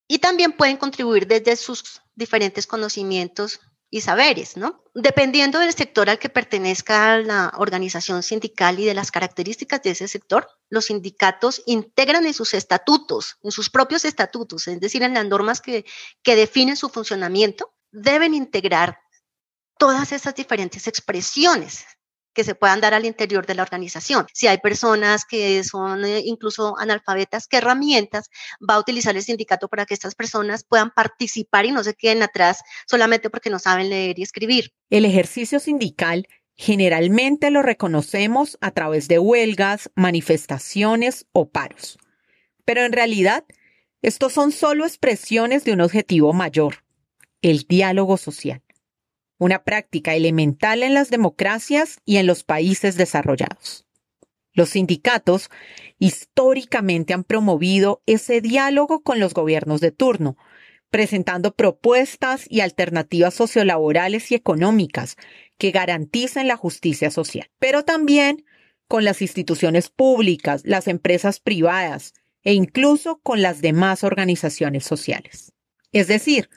Y 0.08 0.20
también 0.20 0.54
pueden 0.54 0.78
contribuir 0.78 1.28
desde 1.28 1.56
sus 1.56 2.02
diferentes 2.16 2.66
conocimientos 2.66 3.60
y 3.90 4.02
saberes, 4.02 4.56
¿no? 4.56 4.84
Dependiendo 4.94 5.60
del 5.60 5.74
sector 5.74 6.10
al 6.10 6.20
que 6.20 6.30
pertenezca 6.30 7.18
la 7.18 7.52
organización 7.58 8.22
sindical 8.22 8.80
y 8.80 8.86
de 8.86 8.94
las 8.94 9.12
características 9.12 9.82
de 9.82 9.92
ese 9.92 10.08
sector, 10.08 10.48
los 10.70 10.86
sindicatos 10.86 11.64
integran 11.66 12.26
en 12.26 12.34
sus 12.34 12.54
estatutos, 12.54 13.38
en 13.42 13.52
sus 13.52 13.70
propios 13.70 14.06
estatutos, 14.06 14.68
es 14.68 14.80
decir, 14.80 15.02
en 15.02 15.16
las 15.16 15.26
normas 15.26 15.62
que, 15.62 15.86
que 16.22 16.36
definen 16.36 16.78
su 16.78 16.90
funcionamiento, 16.90 17.74
deben 17.92 18.34
integrar 18.34 19.00
todas 19.78 20.12
esas 20.12 20.36
diferentes 20.36 20.88
expresiones 20.88 21.86
que 22.34 22.44
se 22.44 22.56
puedan 22.56 22.82
dar 22.82 22.94
al 22.94 23.06
interior 23.06 23.46
de 23.46 23.56
la 23.56 23.64
organización. 23.64 24.28
Si 24.34 24.48
hay 24.48 24.60
personas 24.60 25.26
que 25.26 25.64
son 25.64 26.06
eh, 26.06 26.22
incluso 26.26 26.78
analfabetas, 26.78 27.48
¿qué 27.48 27.58
herramientas 27.58 28.30
va 28.68 28.76
a 28.76 28.80
utilizar 28.80 29.16
el 29.16 29.24
sindicato 29.24 29.68
para 29.68 29.86
que 29.86 29.94
estas 29.94 30.16
personas 30.16 30.64
puedan 30.64 30.92
participar 30.92 31.66
y 31.66 31.72
no 31.72 31.84
se 31.84 31.94
queden 31.94 32.24
atrás 32.24 32.62
solamente 32.88 33.30
porque 33.30 33.50
no 33.50 33.60
saben 33.60 33.90
leer 33.90 34.20
y 34.20 34.24
escribir? 34.24 34.72
El 34.90 35.06
ejercicio 35.06 35.60
sindical 35.60 36.28
generalmente 36.56 37.52
lo 37.52 37.62
reconocemos 37.62 38.58
a 38.62 38.72
través 38.72 39.08
de 39.08 39.20
huelgas, 39.20 39.90
manifestaciones 39.96 41.26
o 41.32 41.50
paros. 41.50 41.98
Pero 42.66 42.82
en 42.84 42.92
realidad, 42.92 43.46
estos 44.02 44.34
son 44.34 44.52
solo 44.52 44.86
expresiones 44.86 45.64
de 45.64 45.74
un 45.74 45.82
objetivo 45.82 46.34
mayor, 46.34 46.84
el 47.42 47.66
diálogo 47.68 48.18
social 48.18 48.62
una 49.40 49.64
práctica 49.64 50.14
elemental 50.14 50.84
en 50.84 50.94
las 50.94 51.10
democracias 51.10 51.98
y 52.06 52.18
en 52.18 52.28
los 52.28 52.44
países 52.44 52.96
desarrollados. 52.96 53.88
Los 54.54 54.70
sindicatos 54.70 55.50
históricamente 55.98 57.14
han 57.14 57.24
promovido 57.24 58.04
ese 58.06 58.42
diálogo 58.42 59.02
con 59.02 59.20
los 59.20 59.34
gobiernos 59.34 59.82
de 59.82 59.92
turno, 59.92 60.38
presentando 60.92 61.56
propuestas 61.56 62.46
y 62.50 62.62
alternativas 62.62 63.34
sociolaborales 63.34 64.32
y 64.32 64.36
económicas 64.36 65.16
que 65.58 65.72
garanticen 65.72 66.48
la 66.48 66.58
justicia 66.58 67.10
social, 67.10 67.50
pero 67.60 67.86
también 67.86 68.46
con 68.88 69.06
las 69.06 69.22
instituciones 69.22 69.90
públicas, 69.90 70.64
las 70.66 70.88
empresas 70.88 71.40
privadas 71.40 72.14
e 72.44 72.54
incluso 72.54 73.20
con 73.22 73.42
las 73.42 73.62
demás 73.62 74.04
organizaciones 74.04 74.84
sociales. 74.84 75.54
Es 75.92 76.08
decir, 76.08 76.50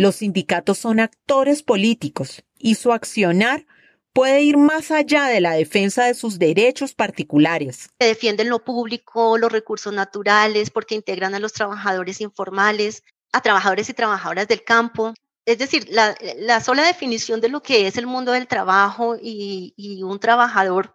los 0.00 0.16
sindicatos 0.16 0.78
son 0.78 0.98
actores 0.98 1.62
políticos 1.62 2.42
y 2.58 2.76
su 2.76 2.90
accionar 2.90 3.66
puede 4.14 4.40
ir 4.40 4.56
más 4.56 4.90
allá 4.90 5.26
de 5.26 5.42
la 5.42 5.52
defensa 5.52 6.04
de 6.04 6.14
sus 6.14 6.38
derechos 6.38 6.94
particulares. 6.94 7.90
Defienden 7.98 8.48
lo 8.48 8.64
público, 8.64 9.36
los 9.36 9.52
recursos 9.52 9.92
naturales, 9.92 10.70
porque 10.70 10.94
integran 10.94 11.34
a 11.34 11.38
los 11.38 11.52
trabajadores 11.52 12.22
informales, 12.22 13.02
a 13.30 13.42
trabajadores 13.42 13.90
y 13.90 13.92
trabajadoras 13.92 14.48
del 14.48 14.64
campo. 14.64 15.12
Es 15.44 15.58
decir, 15.58 15.86
la, 15.90 16.60
sola 16.62 16.86
definición 16.86 17.42
de 17.42 17.50
lo 17.50 17.62
que 17.62 17.86
es 17.86 17.98
el 17.98 18.06
mundo 18.06 18.32
del 18.32 18.46
trabajo 18.48 19.18
y 19.20 20.00
un 20.02 20.18
trabajador 20.18 20.94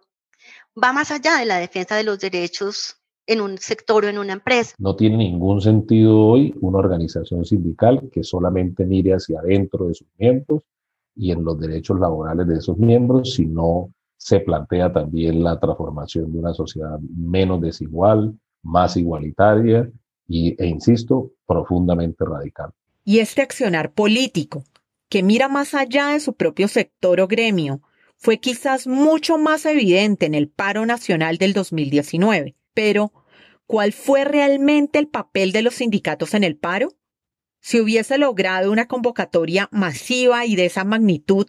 va 0.76 0.92
más 0.92 1.12
allá 1.12 1.36
de 1.36 1.46
la 1.46 1.58
defensa 1.58 1.94
de 1.94 2.02
los 2.02 2.18
derechos 2.18 2.96
en 3.26 3.40
un 3.40 3.58
sector 3.58 4.04
o 4.04 4.08
en 4.08 4.18
una 4.18 4.34
empresa. 4.34 4.74
No 4.78 4.96
tiene 4.96 5.16
ningún 5.16 5.60
sentido 5.60 6.18
hoy 6.18 6.54
una 6.60 6.78
organización 6.78 7.44
sindical 7.44 8.08
que 8.12 8.22
solamente 8.22 8.84
mire 8.84 9.14
hacia 9.14 9.40
adentro 9.40 9.88
de 9.88 9.94
sus 9.94 10.08
miembros 10.18 10.62
y 11.14 11.32
en 11.32 11.44
los 11.44 11.58
derechos 11.58 11.98
laborales 11.98 12.46
de 12.46 12.56
esos 12.56 12.76
miembros, 12.78 13.34
si 13.34 13.46
no 13.46 13.92
se 14.16 14.40
plantea 14.40 14.92
también 14.92 15.42
la 15.42 15.58
transformación 15.58 16.32
de 16.32 16.38
una 16.38 16.54
sociedad 16.54 16.98
menos 17.00 17.60
desigual, 17.60 18.38
más 18.62 18.96
igualitaria 18.96 19.90
y, 20.28 20.60
e 20.62 20.66
insisto, 20.66 21.32
profundamente 21.46 22.24
radical. 22.24 22.70
Y 23.04 23.20
este 23.20 23.42
accionar 23.42 23.92
político, 23.92 24.64
que 25.08 25.22
mira 25.22 25.48
más 25.48 25.74
allá 25.74 26.08
de 26.08 26.20
su 26.20 26.34
propio 26.34 26.68
sector 26.68 27.20
o 27.20 27.28
gremio, 27.28 27.80
fue 28.18 28.38
quizás 28.38 28.86
mucho 28.86 29.38
más 29.38 29.64
evidente 29.66 30.26
en 30.26 30.34
el 30.34 30.48
paro 30.48 30.86
nacional 30.86 31.38
del 31.38 31.52
2019 31.52 32.56
pero, 32.76 33.10
¿cuál 33.64 33.94
fue 33.94 34.26
realmente 34.26 34.98
el 34.98 35.08
papel 35.08 35.50
de 35.50 35.62
los 35.62 35.76
sindicatos 35.76 36.34
en 36.34 36.44
el 36.44 36.58
paro? 36.58 36.90
Si 37.58 37.80
hubiese 37.80 38.18
logrado 38.18 38.70
una 38.70 38.86
convocatoria 38.86 39.70
masiva 39.72 40.44
y 40.44 40.56
de 40.56 40.66
esa 40.66 40.84
magnitud 40.84 41.46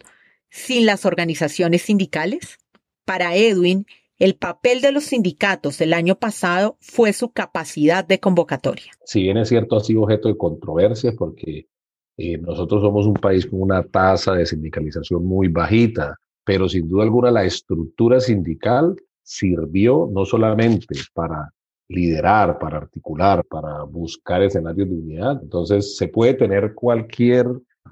sin 0.48 0.86
las 0.86 1.04
organizaciones 1.04 1.82
sindicales? 1.82 2.56
Para 3.04 3.36
Edwin, 3.36 3.84
el 4.16 4.36
papel 4.36 4.80
de 4.80 4.90
los 4.90 5.04
sindicatos 5.04 5.82
el 5.82 5.92
año 5.92 6.18
pasado 6.18 6.78
fue 6.80 7.12
su 7.12 7.30
capacidad 7.30 8.06
de 8.06 8.20
convocatoria. 8.20 8.90
Si 9.04 9.20
bien 9.20 9.36
es 9.36 9.50
cierto, 9.50 9.76
ha 9.76 9.80
sido 9.80 10.04
objeto 10.04 10.28
de 10.28 10.38
controversia 10.38 11.12
porque 11.12 11.68
eh, 12.16 12.38
nosotros 12.38 12.80
somos 12.80 13.06
un 13.06 13.14
país 13.14 13.44
con 13.44 13.60
una 13.60 13.82
tasa 13.82 14.32
de 14.32 14.46
sindicalización 14.46 15.26
muy 15.26 15.48
bajita, 15.48 16.14
pero 16.42 16.70
sin 16.70 16.88
duda 16.88 17.02
alguna 17.02 17.30
la 17.30 17.44
estructura 17.44 18.18
sindical 18.18 18.96
sirvió 19.28 20.08
no 20.10 20.24
solamente 20.24 20.94
para 21.12 21.52
liderar, 21.86 22.58
para 22.58 22.78
articular, 22.78 23.44
para 23.44 23.82
buscar 23.82 24.42
escenarios 24.42 24.88
de 24.88 24.94
unidad. 24.94 25.38
Entonces, 25.42 25.98
se 25.98 26.08
puede 26.08 26.32
tener 26.32 26.72
cualquier 26.74 27.46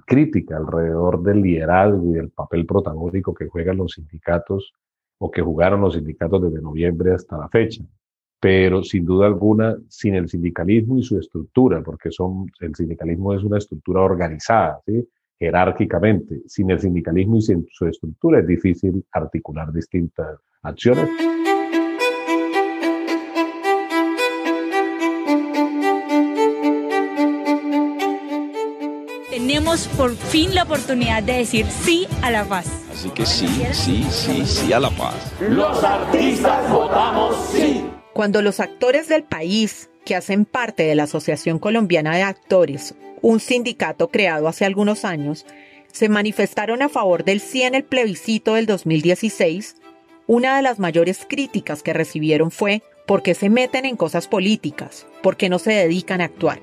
crítica 0.06 0.56
alrededor 0.56 1.22
del 1.22 1.42
liderazgo 1.42 2.10
y 2.10 2.14
del 2.14 2.30
papel 2.30 2.64
protagónico 2.64 3.34
que 3.34 3.48
juegan 3.48 3.76
los 3.76 3.92
sindicatos 3.92 4.72
o 5.18 5.30
que 5.30 5.42
jugaron 5.42 5.82
los 5.82 5.94
sindicatos 5.94 6.42
desde 6.42 6.62
noviembre 6.62 7.12
hasta 7.12 7.36
la 7.36 7.50
fecha. 7.50 7.84
Pero 8.40 8.82
sin 8.82 9.04
duda 9.04 9.26
alguna, 9.26 9.76
sin 9.88 10.14
el 10.14 10.28
sindicalismo 10.28 10.98
y 10.98 11.02
su 11.02 11.18
estructura, 11.18 11.82
porque 11.82 12.10
son, 12.10 12.50
el 12.60 12.74
sindicalismo 12.74 13.34
es 13.34 13.42
una 13.44 13.58
estructura 13.58 14.00
organizada, 14.00 14.80
¿sí? 14.86 15.06
Jerárquicamente. 15.38 16.42
Sin 16.46 16.70
el 16.70 16.80
sindicalismo 16.80 17.36
y 17.36 17.42
sin 17.42 17.66
su 17.70 17.86
estructura 17.86 18.40
es 18.40 18.46
difícil 18.46 19.04
articular 19.12 19.72
distintas 19.72 20.38
acciones. 20.62 21.08
tenemos 29.46 29.86
por 29.88 30.14
fin 30.16 30.54
la 30.54 30.64
oportunidad 30.64 31.22
de 31.22 31.34
decir 31.34 31.66
sí 31.66 32.08
a 32.22 32.30
la 32.30 32.44
paz. 32.44 32.66
Así 32.90 33.10
que 33.10 33.24
sí, 33.24 33.46
sí, 33.72 34.04
sí, 34.10 34.46
sí 34.46 34.72
a 34.72 34.80
la 34.80 34.90
paz. 34.90 35.14
Los 35.40 35.84
artistas 35.84 36.70
votamos 36.70 37.36
sí. 37.52 37.84
Cuando 38.12 38.42
los 38.42 38.60
actores 38.60 39.08
del 39.08 39.24
país, 39.24 39.90
que 40.06 40.16
hacen 40.16 40.46
parte 40.46 40.84
de 40.84 40.94
la 40.94 41.02
Asociación 41.02 41.58
Colombiana 41.58 42.16
de 42.16 42.22
Actores, 42.22 42.94
un 43.20 43.40
sindicato 43.40 44.08
creado 44.08 44.48
hace 44.48 44.64
algunos 44.64 45.04
años, 45.04 45.44
se 45.92 46.08
manifestaron 46.08 46.80
a 46.80 46.88
favor 46.88 47.24
del 47.24 47.40
sí 47.40 47.62
en 47.62 47.74
el 47.74 47.84
plebiscito 47.84 48.54
del 48.54 48.64
2016, 48.64 49.76
una 50.26 50.56
de 50.56 50.62
las 50.62 50.78
mayores 50.78 51.26
críticas 51.28 51.82
que 51.82 51.92
recibieron 51.92 52.50
fue 52.50 52.82
¿por 53.06 53.22
qué 53.22 53.34
se 53.34 53.50
meten 53.50 53.84
en 53.84 53.96
cosas 53.96 54.28
políticas? 54.28 55.06
¿Por 55.22 55.36
qué 55.36 55.48
no 55.50 55.58
se 55.58 55.72
dedican 55.72 56.22
a 56.22 56.24
actuar? 56.24 56.60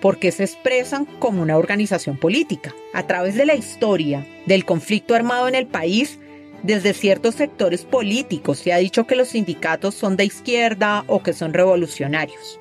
porque 0.00 0.30
se 0.30 0.44
expresan 0.44 1.06
como 1.06 1.42
una 1.42 1.56
organización 1.56 2.18
política. 2.18 2.74
A 2.92 3.06
través 3.06 3.34
de 3.34 3.46
la 3.46 3.54
historia 3.54 4.26
del 4.46 4.64
conflicto 4.64 5.14
armado 5.14 5.48
en 5.48 5.54
el 5.54 5.66
país, 5.66 6.20
desde 6.62 6.94
ciertos 6.94 7.34
sectores 7.34 7.84
políticos 7.84 8.58
se 8.58 8.72
ha 8.72 8.76
dicho 8.76 9.06
que 9.06 9.16
los 9.16 9.28
sindicatos 9.28 9.94
son 9.94 10.16
de 10.16 10.24
izquierda 10.24 11.04
o 11.06 11.22
que 11.22 11.32
son 11.32 11.54
revolucionarios. 11.54 12.60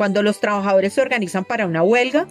Cuando 0.00 0.22
los 0.22 0.40
trabajadores 0.40 0.94
se 0.94 1.02
organizan 1.02 1.44
para 1.44 1.66
una 1.66 1.82
huelga, 1.82 2.26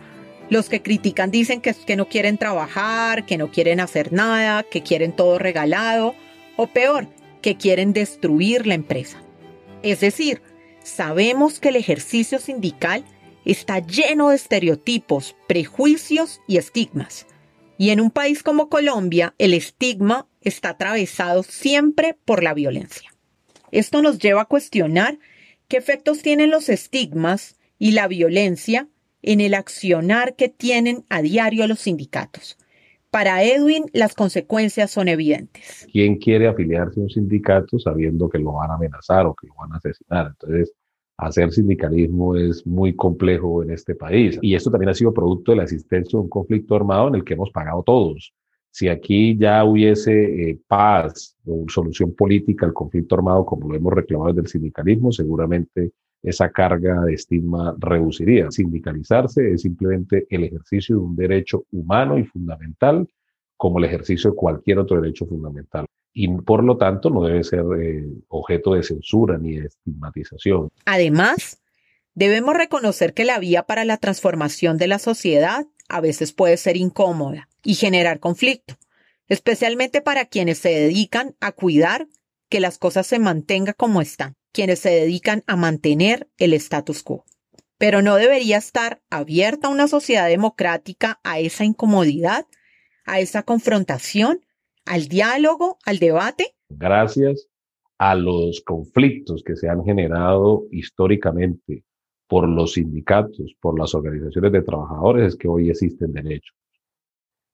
los 0.49 0.69
que 0.69 0.81
critican 0.81 1.29
dicen 1.29 1.61
que, 1.61 1.75
que 1.75 1.95
no 1.95 2.09
quieren 2.09 2.39
trabajar, 2.39 3.27
que 3.27 3.37
no 3.37 3.51
quieren 3.51 3.79
hacer 3.79 4.11
nada, 4.11 4.63
que 4.63 4.81
quieren 4.81 5.11
todo 5.11 5.37
regalado, 5.37 6.15
o 6.55 6.65
peor, 6.65 7.05
que 7.43 7.57
quieren 7.57 7.93
destruir 7.93 8.65
la 8.65 8.73
empresa. 8.73 9.21
Es 9.83 9.99
decir, 9.99 10.41
sabemos 10.81 11.59
que 11.59 11.69
el 11.69 11.75
ejercicio 11.75 12.39
sindical 12.39 13.05
está 13.45 13.77
lleno 13.77 14.29
de 14.29 14.37
estereotipos, 14.37 15.35
prejuicios 15.47 16.41
y 16.47 16.57
estigmas. 16.57 17.27
Y 17.77 17.91
en 17.91 18.01
un 18.01 18.09
país 18.09 18.41
como 18.41 18.69
Colombia, 18.69 19.35
el 19.37 19.53
estigma 19.53 20.27
está 20.41 20.69
atravesado 20.69 21.43
siempre 21.43 22.17
por 22.25 22.41
la 22.41 22.55
violencia. 22.55 23.13
Esto 23.69 24.01
nos 24.01 24.17
lleva 24.17 24.41
a 24.41 24.45
cuestionar 24.45 25.19
qué 25.67 25.77
efectos 25.77 26.23
tienen 26.23 26.49
los 26.49 26.67
estigmas 26.69 27.57
y 27.79 27.93
la 27.93 28.07
violencia 28.07 28.87
en 29.21 29.41
el 29.41 29.53
accionar 29.53 30.35
que 30.35 30.49
tienen 30.49 31.05
a 31.09 31.21
diario 31.21 31.65
los 31.67 31.79
sindicatos. 31.79 32.57
Para 33.09 33.43
Edwin, 33.43 33.85
las 33.91 34.13
consecuencias 34.13 34.91
son 34.91 35.07
evidentes. 35.07 35.87
¿Quién 35.91 36.17
quiere 36.17 36.47
afiliarse 36.47 36.99
a 36.99 37.03
un 37.03 37.09
sindicato 37.09 37.79
sabiendo 37.79 38.29
que 38.29 38.37
lo 38.37 38.53
van 38.53 38.69
a 38.69 38.75
amenazar 38.75 39.25
o 39.25 39.33
que 39.33 39.47
lo 39.47 39.55
van 39.55 39.73
a 39.73 39.77
asesinar? 39.77 40.27
Entonces, 40.27 40.71
hacer 41.17 41.51
sindicalismo 41.51 42.35
es 42.35 42.65
muy 42.67 42.95
complejo 42.95 43.63
en 43.63 43.71
este 43.71 43.95
país. 43.95 44.37
Y 44.41 44.53
esto 44.53 44.69
también 44.69 44.89
ha 44.89 44.93
sido 44.93 45.11
producto 45.11 45.51
de 45.51 45.57
la 45.57 45.63
existencia 45.63 46.17
de 46.17 46.23
un 46.23 46.29
conflicto 46.29 46.75
armado 46.75 47.07
en 47.07 47.15
el 47.15 47.23
que 47.23 47.33
hemos 47.33 47.49
pagado 47.49 47.81
todos. 47.81 48.31
Si 48.69 48.87
aquí 48.87 49.35
ya 49.37 49.65
hubiese 49.65 50.51
eh, 50.51 50.59
paz 50.67 51.35
o 51.45 51.65
solución 51.67 52.13
política 52.13 52.67
al 52.67 52.73
conflicto 52.73 53.15
armado, 53.15 53.43
como 53.43 53.69
lo 53.69 53.75
hemos 53.75 53.91
reclamado 53.91 54.33
desde 54.33 54.41
el 54.41 54.47
sindicalismo, 54.47 55.11
seguramente 55.11 55.93
esa 56.21 56.49
carga 56.51 57.01
de 57.01 57.13
estigma 57.13 57.75
reduciría. 57.77 58.51
Sindicalizarse 58.51 59.53
es 59.53 59.61
simplemente 59.61 60.27
el 60.29 60.43
ejercicio 60.43 60.97
de 60.97 61.01
un 61.01 61.15
derecho 61.15 61.65
humano 61.71 62.17
y 62.17 62.25
fundamental 62.25 63.07
como 63.57 63.79
el 63.79 63.85
ejercicio 63.85 64.31
de 64.31 64.35
cualquier 64.35 64.79
otro 64.79 65.01
derecho 65.01 65.25
fundamental 65.25 65.85
y 66.13 66.27
por 66.41 66.63
lo 66.63 66.77
tanto 66.77 67.09
no 67.09 67.23
debe 67.23 67.43
ser 67.43 67.63
eh, 67.81 68.05
objeto 68.29 68.73
de 68.73 68.83
censura 68.83 69.37
ni 69.37 69.55
de 69.57 69.67
estigmatización. 69.67 70.69
Además, 70.85 71.61
debemos 72.13 72.55
reconocer 72.55 73.13
que 73.13 73.25
la 73.25 73.39
vía 73.39 73.63
para 73.63 73.85
la 73.85 73.97
transformación 73.97 74.77
de 74.77 74.87
la 74.87 74.99
sociedad 74.99 75.65
a 75.87 76.01
veces 76.01 76.33
puede 76.33 76.57
ser 76.57 76.77
incómoda 76.77 77.47
y 77.63 77.75
generar 77.75 78.19
conflicto, 78.19 78.75
especialmente 79.27 80.01
para 80.01 80.25
quienes 80.25 80.59
se 80.59 80.69
dedican 80.69 81.35
a 81.39 81.51
cuidar 81.51 82.07
que 82.49 82.59
las 82.59 82.77
cosas 82.77 83.07
se 83.07 83.19
mantengan 83.19 83.75
como 83.77 84.01
están, 84.01 84.35
quienes 84.51 84.79
se 84.79 84.89
dedican 84.89 85.43
a 85.47 85.55
mantener 85.55 86.29
el 86.37 86.53
status 86.53 87.03
quo. 87.03 87.25
Pero 87.77 88.01
no 88.01 88.15
debería 88.15 88.57
estar 88.57 89.01
abierta 89.09 89.69
una 89.69 89.87
sociedad 89.87 90.27
democrática 90.27 91.19
a 91.23 91.39
esa 91.39 91.63
incomodidad, 91.63 92.45
a 93.05 93.19
esa 93.19 93.43
confrontación 93.43 94.41
al 94.85 95.07
diálogo, 95.07 95.77
al 95.85 95.99
debate? 95.99 96.55
Gracias 96.69 97.47
a 97.99 98.15
los 98.15 98.61
conflictos 98.61 99.43
que 99.43 99.55
se 99.55 99.69
han 99.69 99.83
generado 99.83 100.65
históricamente 100.71 101.83
por 102.27 102.47
los 102.47 102.73
sindicatos, 102.73 103.55
por 103.59 103.77
las 103.77 103.93
organizaciones 103.93 104.51
de 104.51 104.61
trabajadores, 104.61 105.27
es 105.27 105.35
que 105.35 105.47
hoy 105.47 105.69
existen 105.69 106.13
derechos. 106.13 106.55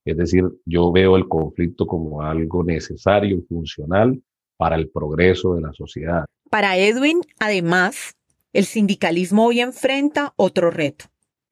Es 0.06 0.18
decir, 0.18 0.44
yo 0.66 0.92
veo 0.92 1.16
el 1.18 1.28
conflicto 1.28 1.88
como 1.88 2.22
algo 2.22 2.64
necesario, 2.64 3.42
funcional 3.50 4.22
para 4.58 4.76
el 4.76 4.90
progreso 4.90 5.56
de 5.56 5.62
la 5.62 5.74
sociedad. 5.74 6.26
Para 6.50 6.78
Edwin, 6.78 7.22
además, 7.40 8.16
el 8.54 8.66
sindicalismo 8.66 9.46
hoy 9.46 9.62
enfrenta 9.62 10.34
otro 10.38 10.72
reto. 10.72 11.06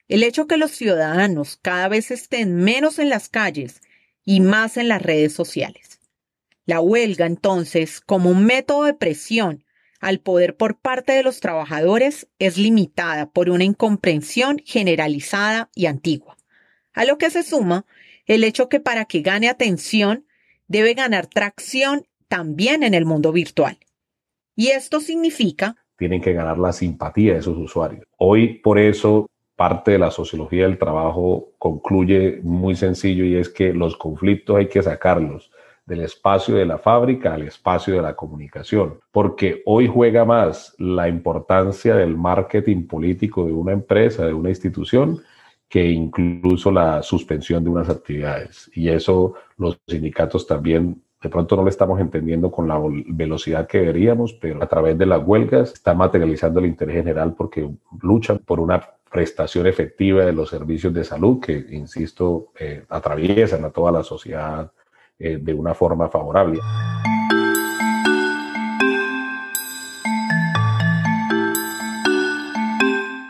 El 0.08 0.24
hecho 0.24 0.48
que 0.48 0.58
los 0.58 0.72
ciudadanos 0.72 1.58
cada 1.62 1.88
vez 1.88 2.12
estén 2.12 2.56
menos 2.56 3.00
en 3.00 3.10
las 3.10 3.30
calles 3.30 3.82
y 4.24 4.40
más 4.40 4.78
en 4.78 4.88
las 4.88 5.02
redes 5.02 5.34
sociales. 5.34 6.00
La 6.66 6.80
huelga, 6.80 7.26
entonces, 7.26 8.00
como 8.00 8.30
un 8.30 8.46
método 8.46 8.84
de 8.86 8.94
presión 8.94 9.66
al 10.00 10.20
poder 10.20 10.56
por 10.56 10.78
parte 10.78 11.14
de 11.14 11.24
los 11.24 11.40
trabajadores, 11.40 12.28
es 12.40 12.58
limitada 12.58 13.30
por 13.30 13.50
una 13.50 13.64
incomprensión 13.64 14.62
generalizada 14.64 15.70
y 15.76 15.88
antigua, 15.88 16.38
a 16.94 17.06
lo 17.06 17.18
que 17.18 17.30
se 17.30 17.44
suma 17.44 17.86
el 18.26 18.44
hecho 18.44 18.70
que 18.70 18.80
para 18.80 19.06
que 19.06 19.22
gane 19.22 19.50
atención 19.50 20.26
debe 20.68 20.94
ganar 20.94 21.28
tracción 21.28 22.08
también 22.28 22.84
en 22.84 22.94
el 22.94 23.06
mundo 23.06 23.32
virtual. 23.32 23.78
Y 24.56 24.70
esto 24.70 25.00
significa... 25.00 25.76
Tienen 25.98 26.22
que 26.22 26.34
ganar 26.34 26.58
la 26.58 26.74
simpatía 26.74 27.36
de 27.36 27.42
sus 27.42 27.58
usuarios. 27.58 28.06
Hoy, 28.18 28.56
por 28.60 28.80
eso, 28.80 29.28
parte 29.56 29.92
de 29.92 30.00
la 30.00 30.12
sociología 30.12 30.64
del 30.64 30.78
trabajo 30.78 31.52
concluye 31.58 32.40
muy 32.44 32.76
sencillo 32.76 33.24
y 33.24 33.36
es 33.36 33.50
que 33.50 33.74
los 33.74 33.96
conflictos 33.96 34.58
hay 34.58 34.68
que 34.68 34.82
sacarlos 34.82 35.52
del 35.86 36.02
espacio 36.02 36.56
de 36.56 36.66
la 36.66 36.78
fábrica 36.78 37.34
al 37.34 37.44
espacio 37.44 37.96
de 37.96 38.02
la 38.02 38.16
comunicación, 38.16 39.00
porque 39.12 39.62
hoy 39.66 39.88
juega 39.88 40.24
más 40.24 40.76
la 40.80 41.10
importancia 41.10 41.96
del 41.96 42.16
marketing 42.16 42.88
político 42.88 43.46
de 43.46 43.52
una 43.52 43.74
empresa, 43.74 44.26
de 44.26 44.34
una 44.34 44.50
institución, 44.50 45.22
que 45.68 45.90
incluso 45.90 46.72
la 46.72 47.02
suspensión 47.04 47.64
de 47.64 47.70
unas 47.70 47.90
actividades. 47.90 48.70
Y 48.76 48.90
eso 48.90 49.34
los 49.58 49.80
sindicatos 49.88 50.48
también 50.48 51.03
de 51.24 51.30
pronto 51.30 51.56
no 51.56 51.64
lo 51.64 51.70
estamos 51.70 52.02
entendiendo 52.02 52.52
con 52.52 52.68
la 52.68 52.78
velocidad 53.08 53.66
que 53.66 53.80
deberíamos, 53.80 54.34
pero 54.34 54.62
a 54.62 54.68
través 54.68 54.98
de 54.98 55.06
las 55.06 55.26
huelgas 55.26 55.72
está 55.72 55.94
materializando 55.94 56.60
el 56.60 56.66
interés 56.66 56.98
general 56.98 57.34
porque 57.34 57.68
luchan 58.02 58.40
por 58.40 58.60
una 58.60 58.82
prestación 59.10 59.66
efectiva 59.66 60.26
de 60.26 60.34
los 60.34 60.50
servicios 60.50 60.94
de 60.94 61.06
salud 61.06 61.40
que, 61.40 61.66
insisto, 61.70 62.48
eh, 62.60 62.84
atraviesan 62.90 63.64
a 63.64 63.70
toda 63.70 63.92
la 63.94 64.04
sociedad 64.04 64.70
eh, 65.18 65.38
de 65.42 65.54
una 65.54 65.74
forma 65.74 66.10
favorable. 66.10 66.60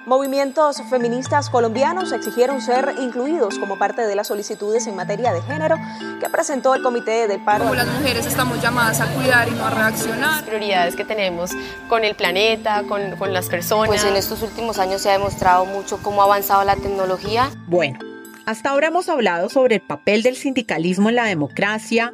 Movimientos 0.06 0.82
feministas 0.90 1.50
colombianos 1.50 2.12
exigieron 2.12 2.62
ser 2.62 2.94
incluidos 3.00 3.58
como 3.58 3.78
parte 3.78 4.06
de 4.06 4.16
las 4.16 4.28
solicitudes 4.28 4.86
en 4.86 4.98
materia 4.98 5.32
de 5.32 5.42
género 5.42 5.78
que 6.20 6.30
presentó 6.30 6.76
el 6.76 6.84
Comité 6.84 7.26
de 7.30 7.40
Paro. 7.40 7.64
Como 7.64 7.76
las 7.76 7.88
mujeres 7.88 8.26
estamos 8.26 8.62
llamadas 8.62 9.00
a 9.00 9.08
cuidar 9.14 9.48
y 9.48 9.52
no 9.52 9.66
a 9.66 9.70
reaccionar. 9.70 10.32
Las 10.32 10.44
prioridades 10.44 10.98
que 10.98 11.06
tenemos 11.06 11.52
con 11.88 12.04
el 12.04 12.16
planeta, 12.16 12.84
con, 12.84 13.16
con 13.16 13.32
las 13.32 13.48
personas. 13.48 13.88
Pues 13.88 14.04
en 14.04 14.18
estos 14.18 14.42
últimos 14.42 14.78
años 14.78 15.02
se 15.02 15.10
ha 15.10 15.14
demostrado 15.14 15.66
mucho 15.66 15.98
cómo 16.04 16.22
ha 16.22 16.26
avanzado 16.26 16.66
la 16.66 16.76
tecnología. 16.76 17.50
Bueno, 17.68 17.98
hasta 18.46 18.72
ahora 18.72 18.88
hemos 18.88 19.08
hablado 19.08 19.48
sobre 19.48 19.76
el 19.76 19.82
papel 19.82 20.22
del 20.22 20.36
sindicalismo 20.36 21.08
en 21.08 21.16
la 21.16 21.24
democracia, 21.24 22.14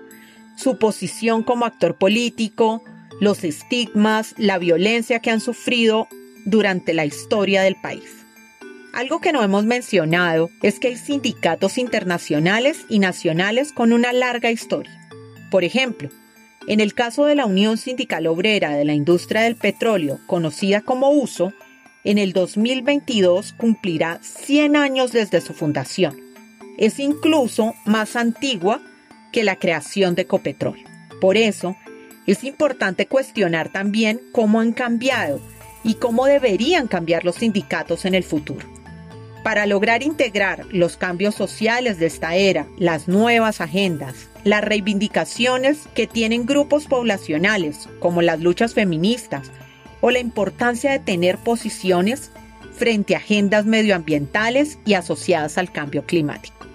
su 0.55 0.77
posición 0.77 1.41
como 1.41 1.65
actor 1.65 1.95
político, 1.95 2.83
los 3.19 3.43
estigmas, 3.43 4.35
la 4.37 4.59
violencia 4.59 5.21
que 5.21 5.31
han 5.31 5.39
sufrido 5.39 6.07
durante 6.49 6.93
la 6.93 7.05
historia 7.05 7.61
del 7.61 7.75
país. 7.75 8.25
Algo 8.93 9.21
que 9.21 9.31
no 9.31 9.43
hemos 9.43 9.65
mencionado 9.65 10.49
es 10.63 10.79
que 10.79 10.89
hay 10.89 10.97
sindicatos 10.97 11.77
internacionales 11.77 12.85
y 12.89 12.99
nacionales 12.99 13.71
con 13.71 13.93
una 13.93 14.13
larga 14.13 14.49
historia. 14.49 14.91
Por 15.51 15.63
ejemplo, 15.63 16.09
en 16.67 16.79
el 16.79 16.93
caso 16.93 17.25
de 17.25 17.35
la 17.35 17.45
Unión 17.45 17.77
Sindical 17.77 18.27
Obrera 18.27 18.75
de 18.75 18.85
la 18.85 18.93
Industria 18.93 19.41
del 19.41 19.55
Petróleo, 19.55 20.19
conocida 20.25 20.81
como 20.81 21.11
USO, 21.11 21.53
en 22.03 22.17
el 22.17 22.33
2022 22.33 23.53
cumplirá 23.53 24.19
100 24.21 24.75
años 24.75 25.11
desde 25.11 25.41
su 25.41 25.53
fundación. 25.53 26.19
Es 26.77 26.99
incluso 26.99 27.75
más 27.85 28.15
antigua 28.15 28.81
que 29.31 29.43
la 29.43 29.57
creación 29.57 30.15
de 30.15 30.23
Ecopetrol. 30.23 30.79
Por 31.21 31.37
eso, 31.37 31.75
es 32.25 32.43
importante 32.43 33.05
cuestionar 33.05 33.69
también 33.69 34.21
cómo 34.31 34.59
han 34.59 34.71
cambiado 34.71 35.41
y 35.83 35.95
cómo 35.95 36.25
deberían 36.25 36.87
cambiar 36.87 37.25
los 37.25 37.35
sindicatos 37.35 38.05
en 38.05 38.15
el 38.15 38.23
futuro. 38.23 38.67
Para 39.43 39.65
lograr 39.65 40.03
integrar 40.03 40.65
los 40.69 40.97
cambios 40.97 41.33
sociales 41.35 41.97
de 41.97 42.07
esta 42.07 42.35
era, 42.35 42.67
las 42.77 43.07
nuevas 43.07 43.61
agendas, 43.61 44.29
las 44.43 44.63
reivindicaciones 44.63 45.87
que 45.93 46.07
tienen 46.07 46.45
grupos 46.45 46.85
poblacionales 46.85 47.87
como 47.99 48.21
las 48.21 48.39
luchas 48.41 48.73
feministas 48.73 49.51
o 50.01 50.11
la 50.11 50.19
importancia 50.19 50.91
de 50.91 50.99
tener 50.99 51.37
posiciones 51.37 52.31
frente 52.75 53.15
a 53.15 53.19
agendas 53.19 53.65
medioambientales 53.65 54.79
y 54.85 54.93
asociadas 54.93 55.57
al 55.57 55.71
cambio 55.71 56.03
climático. 56.05 56.65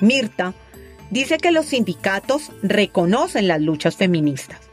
Mirta 0.00 0.54
dice 1.10 1.38
que 1.38 1.52
los 1.52 1.66
sindicatos 1.66 2.50
reconocen 2.62 3.46
las 3.46 3.60
luchas 3.60 3.96
feministas. 3.96 4.71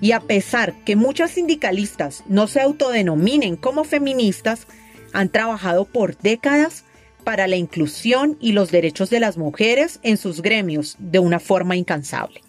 Y 0.00 0.12
a 0.12 0.20
pesar 0.20 0.74
que 0.84 0.96
muchas 0.96 1.32
sindicalistas 1.32 2.22
no 2.26 2.46
se 2.46 2.60
autodenominen 2.60 3.56
como 3.56 3.84
feministas, 3.84 4.66
han 5.12 5.30
trabajado 5.30 5.84
por 5.84 6.16
décadas 6.18 6.84
para 7.24 7.46
la 7.46 7.56
inclusión 7.56 8.38
y 8.40 8.52
los 8.52 8.70
derechos 8.70 9.10
de 9.10 9.20
las 9.20 9.36
mujeres 9.36 10.00
en 10.02 10.16
sus 10.16 10.40
gremios 10.40 10.96
de 10.98 11.18
una 11.18 11.40
forma 11.40 11.76
incansable. 11.76 12.42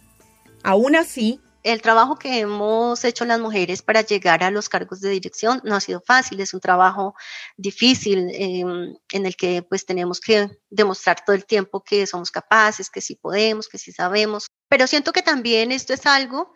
Aún 0.63 0.95
así, 0.95 1.41
el 1.63 1.81
trabajo 1.81 2.17
que 2.17 2.39
hemos 2.39 3.03
hecho 3.03 3.25
las 3.25 3.39
mujeres 3.39 3.81
para 3.81 4.01
llegar 4.01 4.43
a 4.43 4.51
los 4.51 4.69
cargos 4.69 5.01
de 5.01 5.09
dirección 5.09 5.59
no 5.65 5.75
ha 5.75 5.81
sido 5.81 6.01
fácil, 6.05 6.39
es 6.39 6.53
un 6.53 6.62
trabajo 6.62 7.15
difícil 7.57 8.29
em, 8.33 8.95
en 9.12 9.25
el 9.25 9.35
que 9.35 9.63
pues 9.63 9.85
tenemos 9.85 10.21
que 10.21 10.49
demostrar 10.69 11.23
todo 11.25 11.35
el 11.35 11.45
tiempo 11.45 11.83
que 11.83 12.07
somos 12.07 12.31
capaces, 12.31 12.89
que 12.89 13.01
sí 13.01 13.15
podemos, 13.15 13.67
que 13.67 13.77
sí 13.77 13.91
sabemos. 13.91 14.47
Pero 14.69 14.88
siento 14.88 15.12
que 15.12 15.21
también 15.21 15.71
esto 15.73 15.93
es 15.93 16.05
algo 16.05 16.53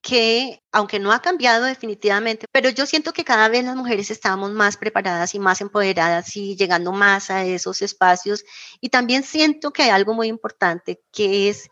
que, 0.00 0.62
aunque 0.72 0.98
no 0.98 1.12
ha 1.12 1.20
cambiado 1.20 1.64
definitivamente, 1.64 2.46
pero 2.52 2.70
yo 2.70 2.86
siento 2.86 3.12
que 3.12 3.24
cada 3.24 3.48
vez 3.48 3.64
las 3.64 3.76
mujeres 3.76 4.10
estamos 4.10 4.50
más 4.52 4.76
preparadas 4.76 5.34
y 5.34 5.38
más 5.38 5.60
empoderadas 5.60 6.36
y 6.36 6.56
llegando 6.56 6.92
más 6.92 7.30
a 7.30 7.44
esos 7.44 7.82
espacios. 7.82 8.44
Y 8.80 8.90
también 8.90 9.22
siento 9.22 9.72
que 9.72 9.82
hay 9.82 9.90
algo 9.90 10.14
muy 10.14 10.28
importante, 10.28 11.02
que 11.12 11.48
es 11.48 11.68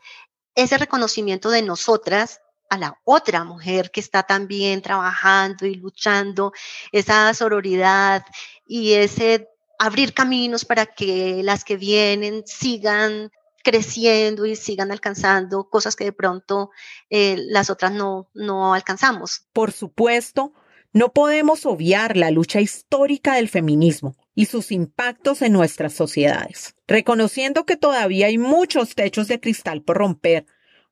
ese 0.55 0.79
reconocimiento 0.79 1.51
de 1.51 1.62
nosotras 1.62 2.41
a 2.69 2.79
la 2.79 3.01
otra 3.05 3.45
mujer 3.45 3.91
que 3.91 4.01
está 4.01 4.25
también 4.25 4.83
trabajando 4.83 5.67
y 5.67 5.75
luchando, 5.77 6.53
esa 6.93 7.33
sororidad 7.35 8.25
y 8.67 8.95
ese 8.95 9.49
abrir 9.79 10.15
caminos 10.15 10.65
para 10.65 10.87
que 10.87 11.43
las 11.45 11.65
que 11.65 11.77
vienen 11.77 12.43
sigan 12.47 13.31
creciendo 13.66 14.46
y 14.46 14.55
sigan 14.55 14.92
alcanzando 14.92 15.68
cosas 15.68 15.96
que 15.96 16.05
de 16.05 16.12
pronto 16.12 16.70
eh, 17.11 17.35
las 17.48 17.68
otras 17.68 17.90
no, 17.90 18.31
no 18.33 18.74
alcanzamos. 18.74 19.48
Por 19.52 19.72
supuesto, 19.72 20.52
no 20.92 21.12
podemos 21.12 21.66
obviar 21.66 22.16
la 22.16 22.31
lucha 22.31 22.61
histórica 22.61 23.35
del 23.35 23.48
feminismo 23.48 24.14
y 24.37 24.46
sus 24.46 24.70
impactos 24.70 25.42
en 25.42 25.52
nuestras 25.52 25.94
sociedades, 25.94 26.76
reconociendo 26.87 27.66
que 27.66 27.76
todavía 27.76 28.29
hay 28.29 28.38
muchos 28.38 28.94
techos 28.94 29.26
de 29.26 29.40
cristal 29.40 29.83
por 29.83 29.96
romper, 29.96 30.46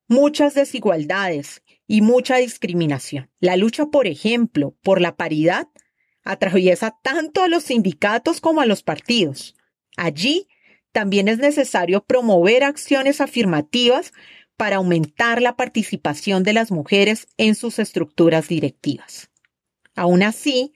muchas 0.09 0.55
desigualdades 0.55 1.63
y 1.87 2.01
mucha 2.01 2.39
discriminación. 2.39 3.31
La 3.39 3.57
lucha, 3.57 3.87
por 3.87 4.09
ejemplo, 4.09 4.75
por 4.83 5.01
la 5.01 5.15
paridad 5.15 5.69
atraviesa 6.25 6.99
tanto 7.05 7.45
a 7.45 7.49
los 7.49 7.63
sindicatos 7.63 8.41
como 8.41 8.63
a 8.63 8.67
los 8.67 8.83
partidos. 8.83 9.55
Allí 9.97 10.49
también 10.95 11.27
es 11.27 11.39
necesario 11.39 12.05
promover 12.05 12.63
acciones 12.63 13.21
afirmativas 13.21 14.13
para 14.57 14.77
aumentar 14.77 15.43
la 15.43 15.57
participación 15.57 16.45
de 16.45 16.53
las 16.53 16.71
mujeres 16.71 17.27
en 17.37 17.57
sus 17.57 17.81
estructuras 17.81 18.47
directivas. 18.47 19.29
Aún 19.97 20.23
así, 20.23 20.73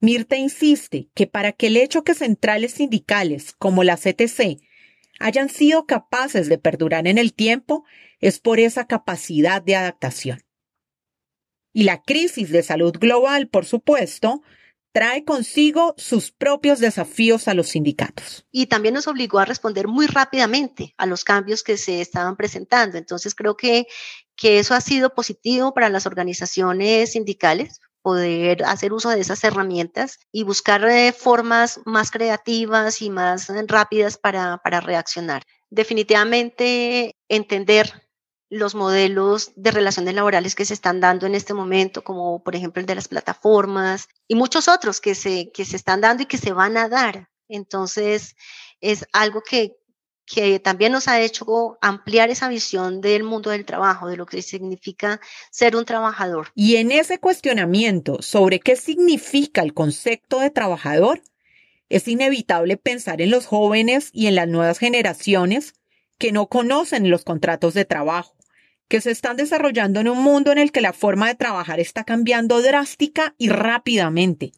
Mirta 0.00 0.36
insiste 0.38 1.10
que 1.14 1.26
para 1.26 1.52
que 1.52 1.66
el 1.66 1.76
hecho 1.76 2.02
que 2.02 2.14
centrales 2.14 2.72
sindicales 2.72 3.52
como 3.58 3.84
la 3.84 3.98
CTC 3.98 4.58
hayan 5.20 5.50
sido 5.50 5.84
capaces 5.84 6.48
de 6.48 6.56
perdurar 6.56 7.06
en 7.06 7.18
el 7.18 7.34
tiempo 7.34 7.84
es 8.20 8.38
por 8.38 8.60
esa 8.60 8.86
capacidad 8.86 9.60
de 9.60 9.76
adaptación. 9.76 10.40
Y 11.74 11.84
la 11.84 12.00
crisis 12.00 12.50
de 12.50 12.62
salud 12.62 12.96
global, 12.98 13.48
por 13.48 13.66
supuesto, 13.66 14.40
trae 14.98 15.24
consigo 15.24 15.94
sus 15.96 16.32
propios 16.32 16.80
desafíos 16.80 17.46
a 17.46 17.54
los 17.54 17.68
sindicatos. 17.68 18.44
Y 18.50 18.66
también 18.66 18.94
nos 18.94 19.06
obligó 19.06 19.38
a 19.38 19.44
responder 19.44 19.86
muy 19.86 20.08
rápidamente 20.08 20.92
a 20.96 21.06
los 21.06 21.22
cambios 21.22 21.62
que 21.62 21.76
se 21.76 22.00
estaban 22.00 22.34
presentando. 22.34 22.98
Entonces 22.98 23.36
creo 23.36 23.56
que, 23.56 23.86
que 24.34 24.58
eso 24.58 24.74
ha 24.74 24.80
sido 24.80 25.14
positivo 25.14 25.72
para 25.72 25.88
las 25.88 26.04
organizaciones 26.06 27.12
sindicales, 27.12 27.78
poder 28.02 28.64
hacer 28.64 28.92
uso 28.92 29.10
de 29.10 29.20
esas 29.20 29.44
herramientas 29.44 30.18
y 30.32 30.42
buscar 30.42 30.84
eh, 30.88 31.12
formas 31.12 31.78
más 31.84 32.10
creativas 32.10 33.00
y 33.00 33.08
más 33.08 33.46
rápidas 33.68 34.18
para, 34.18 34.58
para 34.64 34.80
reaccionar. 34.80 35.44
Definitivamente 35.70 37.14
entender 37.28 38.07
los 38.50 38.74
modelos 38.74 39.52
de 39.56 39.70
relaciones 39.70 40.14
laborales 40.14 40.54
que 40.54 40.64
se 40.64 40.74
están 40.74 41.00
dando 41.00 41.26
en 41.26 41.34
este 41.34 41.54
momento, 41.54 42.02
como 42.02 42.42
por 42.42 42.56
ejemplo 42.56 42.80
el 42.80 42.86
de 42.86 42.94
las 42.94 43.08
plataformas 43.08 44.08
y 44.26 44.34
muchos 44.34 44.68
otros 44.68 45.00
que 45.00 45.14
se, 45.14 45.50
que 45.52 45.64
se 45.64 45.76
están 45.76 46.00
dando 46.00 46.22
y 46.22 46.26
que 46.26 46.38
se 46.38 46.52
van 46.52 46.76
a 46.76 46.88
dar. 46.88 47.28
Entonces, 47.48 48.36
es 48.80 49.06
algo 49.12 49.42
que, 49.42 49.76
que 50.24 50.60
también 50.60 50.92
nos 50.92 51.08
ha 51.08 51.20
hecho 51.20 51.78
ampliar 51.80 52.30
esa 52.30 52.48
visión 52.48 53.00
del 53.00 53.22
mundo 53.22 53.50
del 53.50 53.66
trabajo, 53.66 54.08
de 54.08 54.16
lo 54.16 54.24
que 54.24 54.40
significa 54.40 55.20
ser 55.50 55.76
un 55.76 55.84
trabajador. 55.84 56.48
Y 56.54 56.76
en 56.76 56.90
ese 56.90 57.18
cuestionamiento 57.18 58.22
sobre 58.22 58.60
qué 58.60 58.76
significa 58.76 59.62
el 59.62 59.74
concepto 59.74 60.40
de 60.40 60.50
trabajador, 60.50 61.22
es 61.90 62.06
inevitable 62.06 62.76
pensar 62.76 63.22
en 63.22 63.30
los 63.30 63.46
jóvenes 63.46 64.10
y 64.12 64.26
en 64.26 64.34
las 64.34 64.48
nuevas 64.48 64.78
generaciones 64.78 65.74
que 66.18 66.32
no 66.32 66.48
conocen 66.48 67.08
los 67.08 67.24
contratos 67.24 67.72
de 67.72 67.86
trabajo 67.86 68.37
que 68.88 69.00
se 69.00 69.10
están 69.10 69.36
desarrollando 69.36 70.00
en 70.00 70.08
un 70.08 70.22
mundo 70.22 70.50
en 70.50 70.58
el 70.58 70.72
que 70.72 70.80
la 70.80 70.92
forma 70.92 71.28
de 71.28 71.34
trabajar 71.34 71.78
está 71.78 72.04
cambiando 72.04 72.62
drástica 72.62 73.34
y 73.38 73.50
rápidamente. 73.50 74.52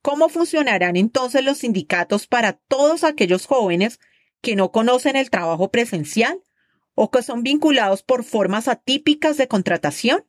¿Cómo 0.00 0.28
funcionarán 0.28 0.96
entonces 0.96 1.44
los 1.44 1.58
sindicatos 1.58 2.26
para 2.26 2.54
todos 2.54 3.04
aquellos 3.04 3.46
jóvenes 3.46 4.00
que 4.40 4.56
no 4.56 4.72
conocen 4.72 5.16
el 5.16 5.30
trabajo 5.30 5.70
presencial 5.70 6.42
o 6.94 7.10
que 7.10 7.22
son 7.22 7.42
vinculados 7.42 8.02
por 8.02 8.24
formas 8.24 8.68
atípicas 8.68 9.36
de 9.36 9.48
contratación? 9.48 10.24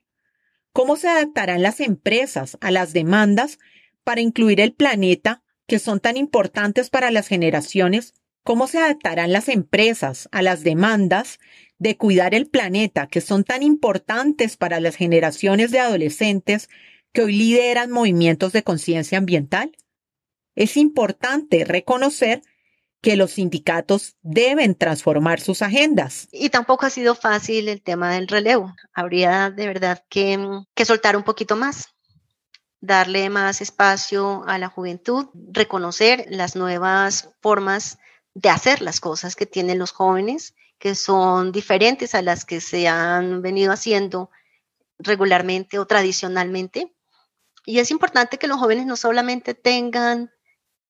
¿Cómo 0.73 0.97
se 0.97 1.07
adaptarán 1.07 1.61
las 1.61 1.79
empresas 1.79 2.57
a 2.61 2.71
las 2.71 2.93
demandas 2.93 3.57
para 4.03 4.21
incluir 4.21 4.59
el 4.59 4.73
planeta 4.73 5.43
que 5.65 5.79
son 5.79 5.99
tan 5.99 6.17
importantes 6.17 6.89
para 6.89 7.09
las 7.09 7.27
generaciones? 7.27 8.13
¿Cómo 8.43 8.67
se 8.67 8.79
adaptarán 8.79 9.31
las 9.31 9.47
empresas 9.47 10.27
a 10.31 10.41
las 10.41 10.63
demandas 10.63 11.39
de 11.79 11.97
cuidar 11.97 12.35
el 12.35 12.47
planeta 12.47 13.07
que 13.07 13.21
son 13.21 13.43
tan 13.43 13.63
importantes 13.63 14.57
para 14.57 14.79
las 14.79 14.95
generaciones 14.95 15.71
de 15.71 15.79
adolescentes 15.79 16.69
que 17.13 17.23
hoy 17.23 17.33
lideran 17.35 17.89
movimientos 17.89 18.51
de 18.51 18.63
conciencia 18.63 19.17
ambiental? 19.17 19.75
Es 20.55 20.77
importante 20.77 21.63
reconocer 21.63 22.41
que 23.01 23.15
los 23.15 23.31
sindicatos 23.31 24.17
deben 24.21 24.75
transformar 24.75 25.39
sus 25.39 25.61
agendas. 25.61 26.27
Y 26.33 26.49
tampoco 26.49 26.85
ha 26.85 26.89
sido 26.89 27.15
fácil 27.15 27.69
el 27.69 27.81
tema 27.81 28.13
del 28.13 28.27
relevo. 28.27 28.75
Habría 28.93 29.49
de 29.49 29.67
verdad 29.67 30.03
que, 30.09 30.37
que 30.75 30.83
soltar 30.83 31.15
un 31.15 31.23
poquito 31.23 31.55
más, 31.55 31.87
darle 32.81 33.29
más 33.29 33.61
espacio 33.61 34.43
a 34.47 34.57
la 34.57 34.67
juventud, 34.67 35.27
reconocer 35.33 36.25
las 36.27 36.57
nuevas 36.57 37.29
formas 37.41 37.99
de 38.33 38.49
hacer 38.49 38.81
las 38.81 38.99
cosas 38.99 39.37
que 39.37 39.45
tienen 39.45 39.79
los 39.79 39.93
jóvenes 39.93 40.55
que 40.79 40.95
son 40.95 41.51
diferentes 41.51 42.15
a 42.15 42.21
las 42.21 42.45
que 42.45 42.61
se 42.61 42.87
han 42.87 43.41
venido 43.41 43.71
haciendo 43.71 44.31
regularmente 44.97 45.77
o 45.77 45.85
tradicionalmente. 45.85 46.95
Y 47.65 47.79
es 47.79 47.91
importante 47.91 48.37
que 48.37 48.47
los 48.47 48.57
jóvenes 48.57 48.85
no 48.85 48.95
solamente 48.95 49.53
tengan 49.53 50.31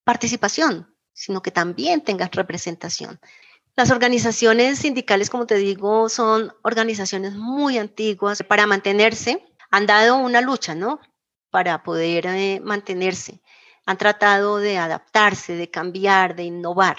participación, 0.04 0.95
sino 1.13 1.41
que 1.41 1.52
también 1.52 2.02
tengan 2.02 2.32
representación. 2.32 3.19
Las 3.75 3.91
organizaciones 3.91 4.80
sindicales, 4.80 5.30
como 5.30 5.45
te 5.45 5.56
digo, 5.56 6.10
son 6.10 6.54
organizaciones 6.63 7.34
muy 7.36 7.78
antiguas. 7.78 8.43
Para 8.43 8.67
mantenerse, 8.67 9.45
han 9.71 9.86
dado 9.86 10.17
una 10.17 10.41
lucha, 10.41 10.75
¿no? 10.75 10.99
Para 11.49 11.82
poder 11.84 12.28
eh, 12.28 12.60
mantenerse. 12.63 13.41
han 13.86 13.97
tratado 13.97 14.58
de 14.58 14.78
adaptarse, 14.78 15.54
de 15.54 15.71
cambiar, 15.71 16.36
de 16.36 16.43
innovar. 16.43 16.97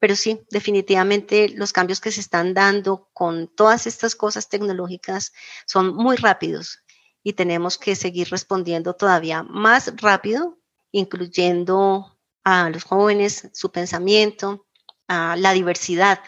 Pero 0.00 0.16
sí, 0.16 0.40
definitivamente 0.50 1.50
los 1.50 1.72
cambios 1.72 2.00
que 2.00 2.10
se 2.10 2.20
están 2.20 2.54
dando 2.54 3.08
con 3.12 3.48
todas 3.48 3.86
estas 3.86 4.16
cosas 4.16 4.48
tecnológicas 4.48 5.32
son 5.66 5.94
muy 5.94 6.16
rápidos 6.16 6.82
y 7.22 7.34
tenemos 7.34 7.78
que 7.78 7.94
seguir 7.94 8.28
respondiendo 8.30 8.94
todavía 8.94 9.42
más 9.42 9.92
rápido, 10.00 10.58
incluyendo 10.90 12.18
a 12.42 12.70
los 12.70 12.84
jóvenes, 12.84 13.50
su 13.52 13.70
pensamiento, 13.70 14.66
a 15.06 15.36
la 15.36 15.52
diversidad 15.52 16.20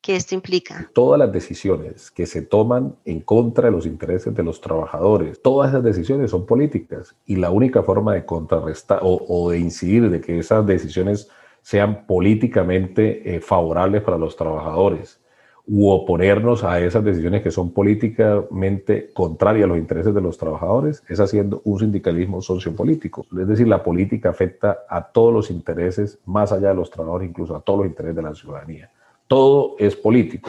que 0.00 0.16
esto 0.16 0.34
implica. 0.34 0.88
Todas 0.94 1.18
las 1.18 1.32
decisiones 1.32 2.10
que 2.10 2.26
se 2.26 2.42
toman 2.42 2.96
en 3.04 3.20
contra 3.20 3.66
de 3.66 3.72
los 3.72 3.86
intereses 3.86 4.34
de 4.34 4.42
los 4.42 4.60
trabajadores, 4.60 5.42
todas 5.42 5.70
esas 5.70 5.82
decisiones 5.82 6.30
son 6.30 6.46
políticas 6.46 7.16
y 7.26 7.36
la 7.36 7.50
única 7.50 7.82
forma 7.82 8.14
de 8.14 8.24
contrarrestar 8.24 9.00
o, 9.02 9.50
de 9.50 9.58
incidir 9.58 10.08
de 10.10 10.20
que 10.20 10.38
esas 10.38 10.64
decisiones 10.66 11.28
sean 11.66 12.06
políticamente 12.06 13.34
eh, 13.34 13.40
favorables 13.40 14.00
para 14.02 14.16
los 14.16 14.36
trabajadores 14.36 15.18
u 15.66 15.88
oponernos 15.88 16.62
a 16.62 16.78
esas 16.78 17.02
decisiones 17.02 17.42
que 17.42 17.50
son 17.50 17.72
políticamente 17.72 19.10
contrarias 19.12 19.64
a 19.64 19.66
los 19.66 19.78
intereses 19.78 20.14
de 20.14 20.20
los 20.20 20.38
trabajadores, 20.38 21.02
es 21.08 21.18
haciendo 21.18 21.62
un 21.64 21.80
sindicalismo 21.80 22.40
sociopolítico. 22.40 23.26
Es 23.36 23.48
decir, 23.48 23.66
la 23.66 23.82
política 23.82 24.28
afecta 24.28 24.84
a 24.88 25.08
todos 25.08 25.34
los 25.34 25.50
intereses, 25.50 26.20
más 26.24 26.52
allá 26.52 26.68
de 26.68 26.76
los 26.76 26.88
trabajadores, 26.88 27.28
incluso 27.28 27.56
a 27.56 27.60
todos 27.60 27.80
los 27.80 27.88
intereses 27.88 28.14
de 28.14 28.22
la 28.22 28.34
ciudadanía. 28.36 28.88
Todo 29.26 29.74
es 29.80 29.96
político. 29.96 30.48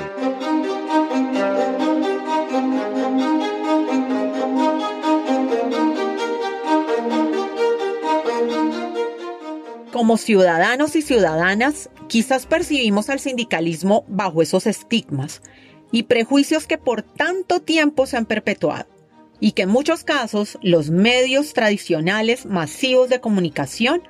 Como 9.97 10.17
ciudadanos 10.17 10.95
y 10.95 11.01
ciudadanas, 11.01 11.89
quizás 12.07 12.45
percibimos 12.45 13.09
al 13.09 13.19
sindicalismo 13.19 14.05
bajo 14.07 14.43
esos 14.43 14.67
estigmas 14.67 15.41
y 15.91 16.03
prejuicios 16.03 16.67
que 16.67 16.77
por 16.77 17.01
tanto 17.01 17.61
tiempo 17.61 18.05
se 18.05 18.15
han 18.15 18.27
perpetuado 18.27 18.85
y 19.39 19.53
que 19.53 19.63
en 19.63 19.69
muchos 19.69 20.03
casos 20.03 20.59
los 20.61 20.91
medios 20.91 21.53
tradicionales 21.53 22.45
masivos 22.45 23.09
de 23.09 23.21
comunicación 23.21 24.03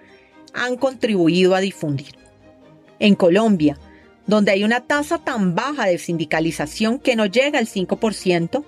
han 0.54 0.76
contribuido 0.76 1.56
a 1.56 1.62
difundir. 1.62 2.18
En 3.00 3.16
Colombia, 3.16 3.80
donde 4.26 4.52
hay 4.52 4.66
una 4.66 4.82
tasa 4.82 5.20
tan 5.20 5.56
baja 5.56 5.86
de 5.86 6.00
sindicalización 6.00 7.00
que 7.00 7.16
no 7.16 7.28
llega 7.28 7.60
al 7.60 7.68
5%, 7.68 8.66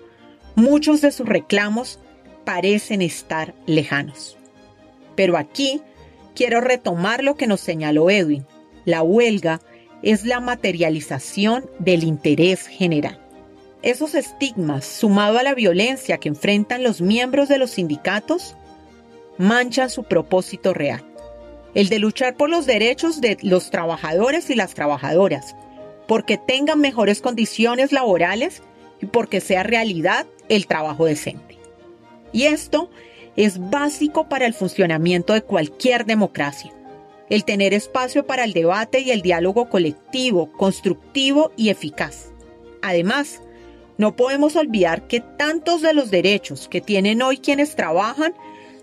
muchos 0.56 1.02
de 1.02 1.12
sus 1.12 1.28
reclamos 1.28 2.00
parecen 2.46 3.02
estar 3.02 3.54
lejanos. 3.66 4.38
Pero 5.18 5.36
aquí 5.36 5.82
quiero 6.36 6.62
retomar 6.62 7.24
lo 7.24 7.36
que 7.36 7.48
nos 7.48 7.60
señaló 7.60 8.10
Edwin. 8.10 8.46
La 8.86 9.04
huelga 9.04 9.62
es 10.02 10.26
la 10.26 10.40
materialización 10.40 11.70
del 11.80 12.04
interés 12.04 12.68
general. 12.68 13.20
Esos 13.82 14.16
estigmas, 14.16 14.86
sumado 14.86 15.40
a 15.40 15.44
la 15.44 15.54
violencia 15.54 16.18
que 16.18 16.30
enfrentan 16.30 16.84
los 16.84 17.02
miembros 17.02 17.48
de 17.48 17.58
los 17.58 17.72
sindicatos, 17.72 18.56
manchan 19.38 19.90
su 19.90 20.04
propósito 20.04 20.74
real, 20.74 21.04
el 21.74 21.88
de 21.88 22.00
luchar 22.00 22.36
por 22.36 22.50
los 22.50 22.66
derechos 22.66 23.22
de 23.22 23.38
los 23.42 23.72
trabajadores 23.72 24.50
y 24.50 24.56
las 24.56 24.74
trabajadoras, 24.74 25.56
porque 26.08 26.38
tengan 26.38 26.82
mejores 26.82 27.22
condiciones 27.22 27.92
laborales 27.92 28.62
y 29.02 29.06
porque 29.06 29.40
sea 29.40 29.64
realidad 29.64 30.26
el 30.50 30.68
trabajo 30.68 31.06
decente. 31.06 31.58
Y 32.34 32.44
esto 32.44 32.90
es 33.40 33.70
básico 33.70 34.28
para 34.28 34.46
el 34.46 34.54
funcionamiento 34.54 35.32
de 35.32 35.44
cualquier 35.44 36.06
democracia. 36.06 36.74
El 37.30 37.46
tener 37.46 37.74
espacio 37.74 38.28
para 38.28 38.44
el 38.44 38.52
debate 38.52 39.00
y 39.00 39.12
el 39.12 39.22
diálogo 39.22 39.70
colectivo, 39.70 40.52
constructivo 40.52 41.54
y 41.56 41.70
eficaz. 41.70 42.34
Además, 42.82 43.42
no 43.98 44.18
podemos 44.18 44.58
olvidar 44.58 45.08
que 45.08 45.22
tantos 45.22 45.82
de 45.82 45.94
los 45.94 46.12
derechos 46.12 46.68
que 46.68 46.82
tienen 46.82 47.22
hoy 47.22 47.38
quienes 47.38 47.78
trabajan 47.78 48.34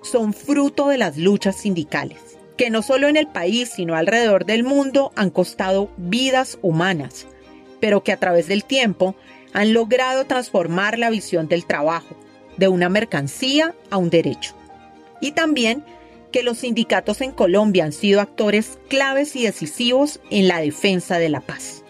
son 0.03 0.33
fruto 0.33 0.89
de 0.89 0.97
las 0.97 1.19
luchas 1.19 1.57
sindicales, 1.57 2.39
que 2.57 2.71
no 2.71 2.81
solo 2.81 3.09
en 3.09 3.19
el 3.19 3.27
país, 3.27 3.69
sino 3.69 3.95
alrededor 3.95 4.47
del 4.47 4.65
mundo 4.65 5.13
han 5.17 5.29
costado 5.29 5.91
vidas 5.99 6.59
humanas, 6.63 7.27
pero 7.79 8.03
que 8.03 8.13
a 8.13 8.17
través 8.17 8.49
del 8.49 8.65
tiempo 8.65 9.17
han 9.53 9.75
logrado 9.75 10.25
transformar 10.25 10.99
la 10.99 11.11
visión 11.11 11.47
del 11.47 11.67
trabajo, 11.67 12.17
de 12.57 12.69
una 12.69 12.89
mercancía 12.89 13.75
a 13.91 13.97
un 13.97 14.11
derecho. 14.11 14.55
Y 15.21 15.33
también 15.33 15.85
que 16.33 16.43
los 16.43 16.59
sindicatos 16.59 17.21
en 17.21 17.33
Colombia 17.33 17.85
han 17.85 17.93
sido 17.93 18.21
actores 18.21 18.79
claves 18.89 19.37
y 19.37 19.45
decisivos 19.45 20.21
en 20.31 20.49
la 20.49 20.61
defensa 20.61 21.19
de 21.19 21.29
la 21.29 21.41
paz. 21.41 21.83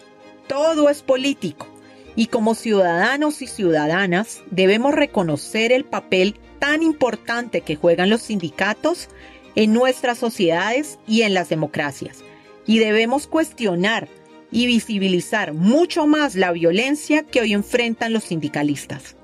Todo 0.47 0.89
es 0.89 1.01
político 1.01 1.67
y 2.15 2.27
como 2.27 2.55
ciudadanos 2.55 3.41
y 3.41 3.47
ciudadanas 3.47 4.41
debemos 4.49 4.93
reconocer 4.93 5.71
el 5.71 5.85
papel 5.85 6.39
tan 6.59 6.81
importante 6.81 7.61
que 7.61 7.75
juegan 7.75 8.09
los 8.09 8.23
sindicatos 8.23 9.09
en 9.55 9.73
nuestras 9.73 10.17
sociedades 10.17 10.97
y 11.07 11.21
en 11.21 11.33
las 11.33 11.49
democracias. 11.49 12.23
Y 12.65 12.79
debemos 12.79 13.27
cuestionar 13.27 14.07
y 14.49 14.65
visibilizar 14.65 15.53
mucho 15.53 16.07
más 16.07 16.35
la 16.35 16.51
violencia 16.51 17.23
que 17.23 17.41
hoy 17.41 17.53
enfrentan 17.53 18.13
los 18.13 18.23
sindicalistas. 18.23 19.15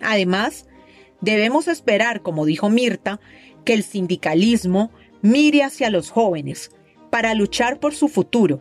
Además, 0.00 0.66
Debemos 1.20 1.68
esperar, 1.68 2.22
como 2.22 2.44
dijo 2.44 2.70
Mirta, 2.70 3.20
que 3.64 3.74
el 3.74 3.82
sindicalismo 3.82 4.90
mire 5.22 5.62
hacia 5.62 5.90
los 5.90 6.10
jóvenes 6.10 6.70
para 7.10 7.34
luchar 7.34 7.80
por 7.80 7.94
su 7.94 8.08
futuro 8.08 8.60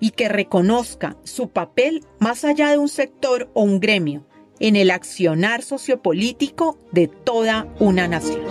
y 0.00 0.10
que 0.10 0.28
reconozca 0.28 1.16
su 1.24 1.48
papel 1.48 2.04
más 2.18 2.44
allá 2.44 2.70
de 2.70 2.78
un 2.78 2.88
sector 2.88 3.50
o 3.54 3.62
un 3.62 3.80
gremio 3.80 4.26
en 4.60 4.76
el 4.76 4.90
accionar 4.90 5.62
sociopolítico 5.62 6.78
de 6.92 7.08
toda 7.08 7.68
una 7.78 8.08
nación. 8.08 8.42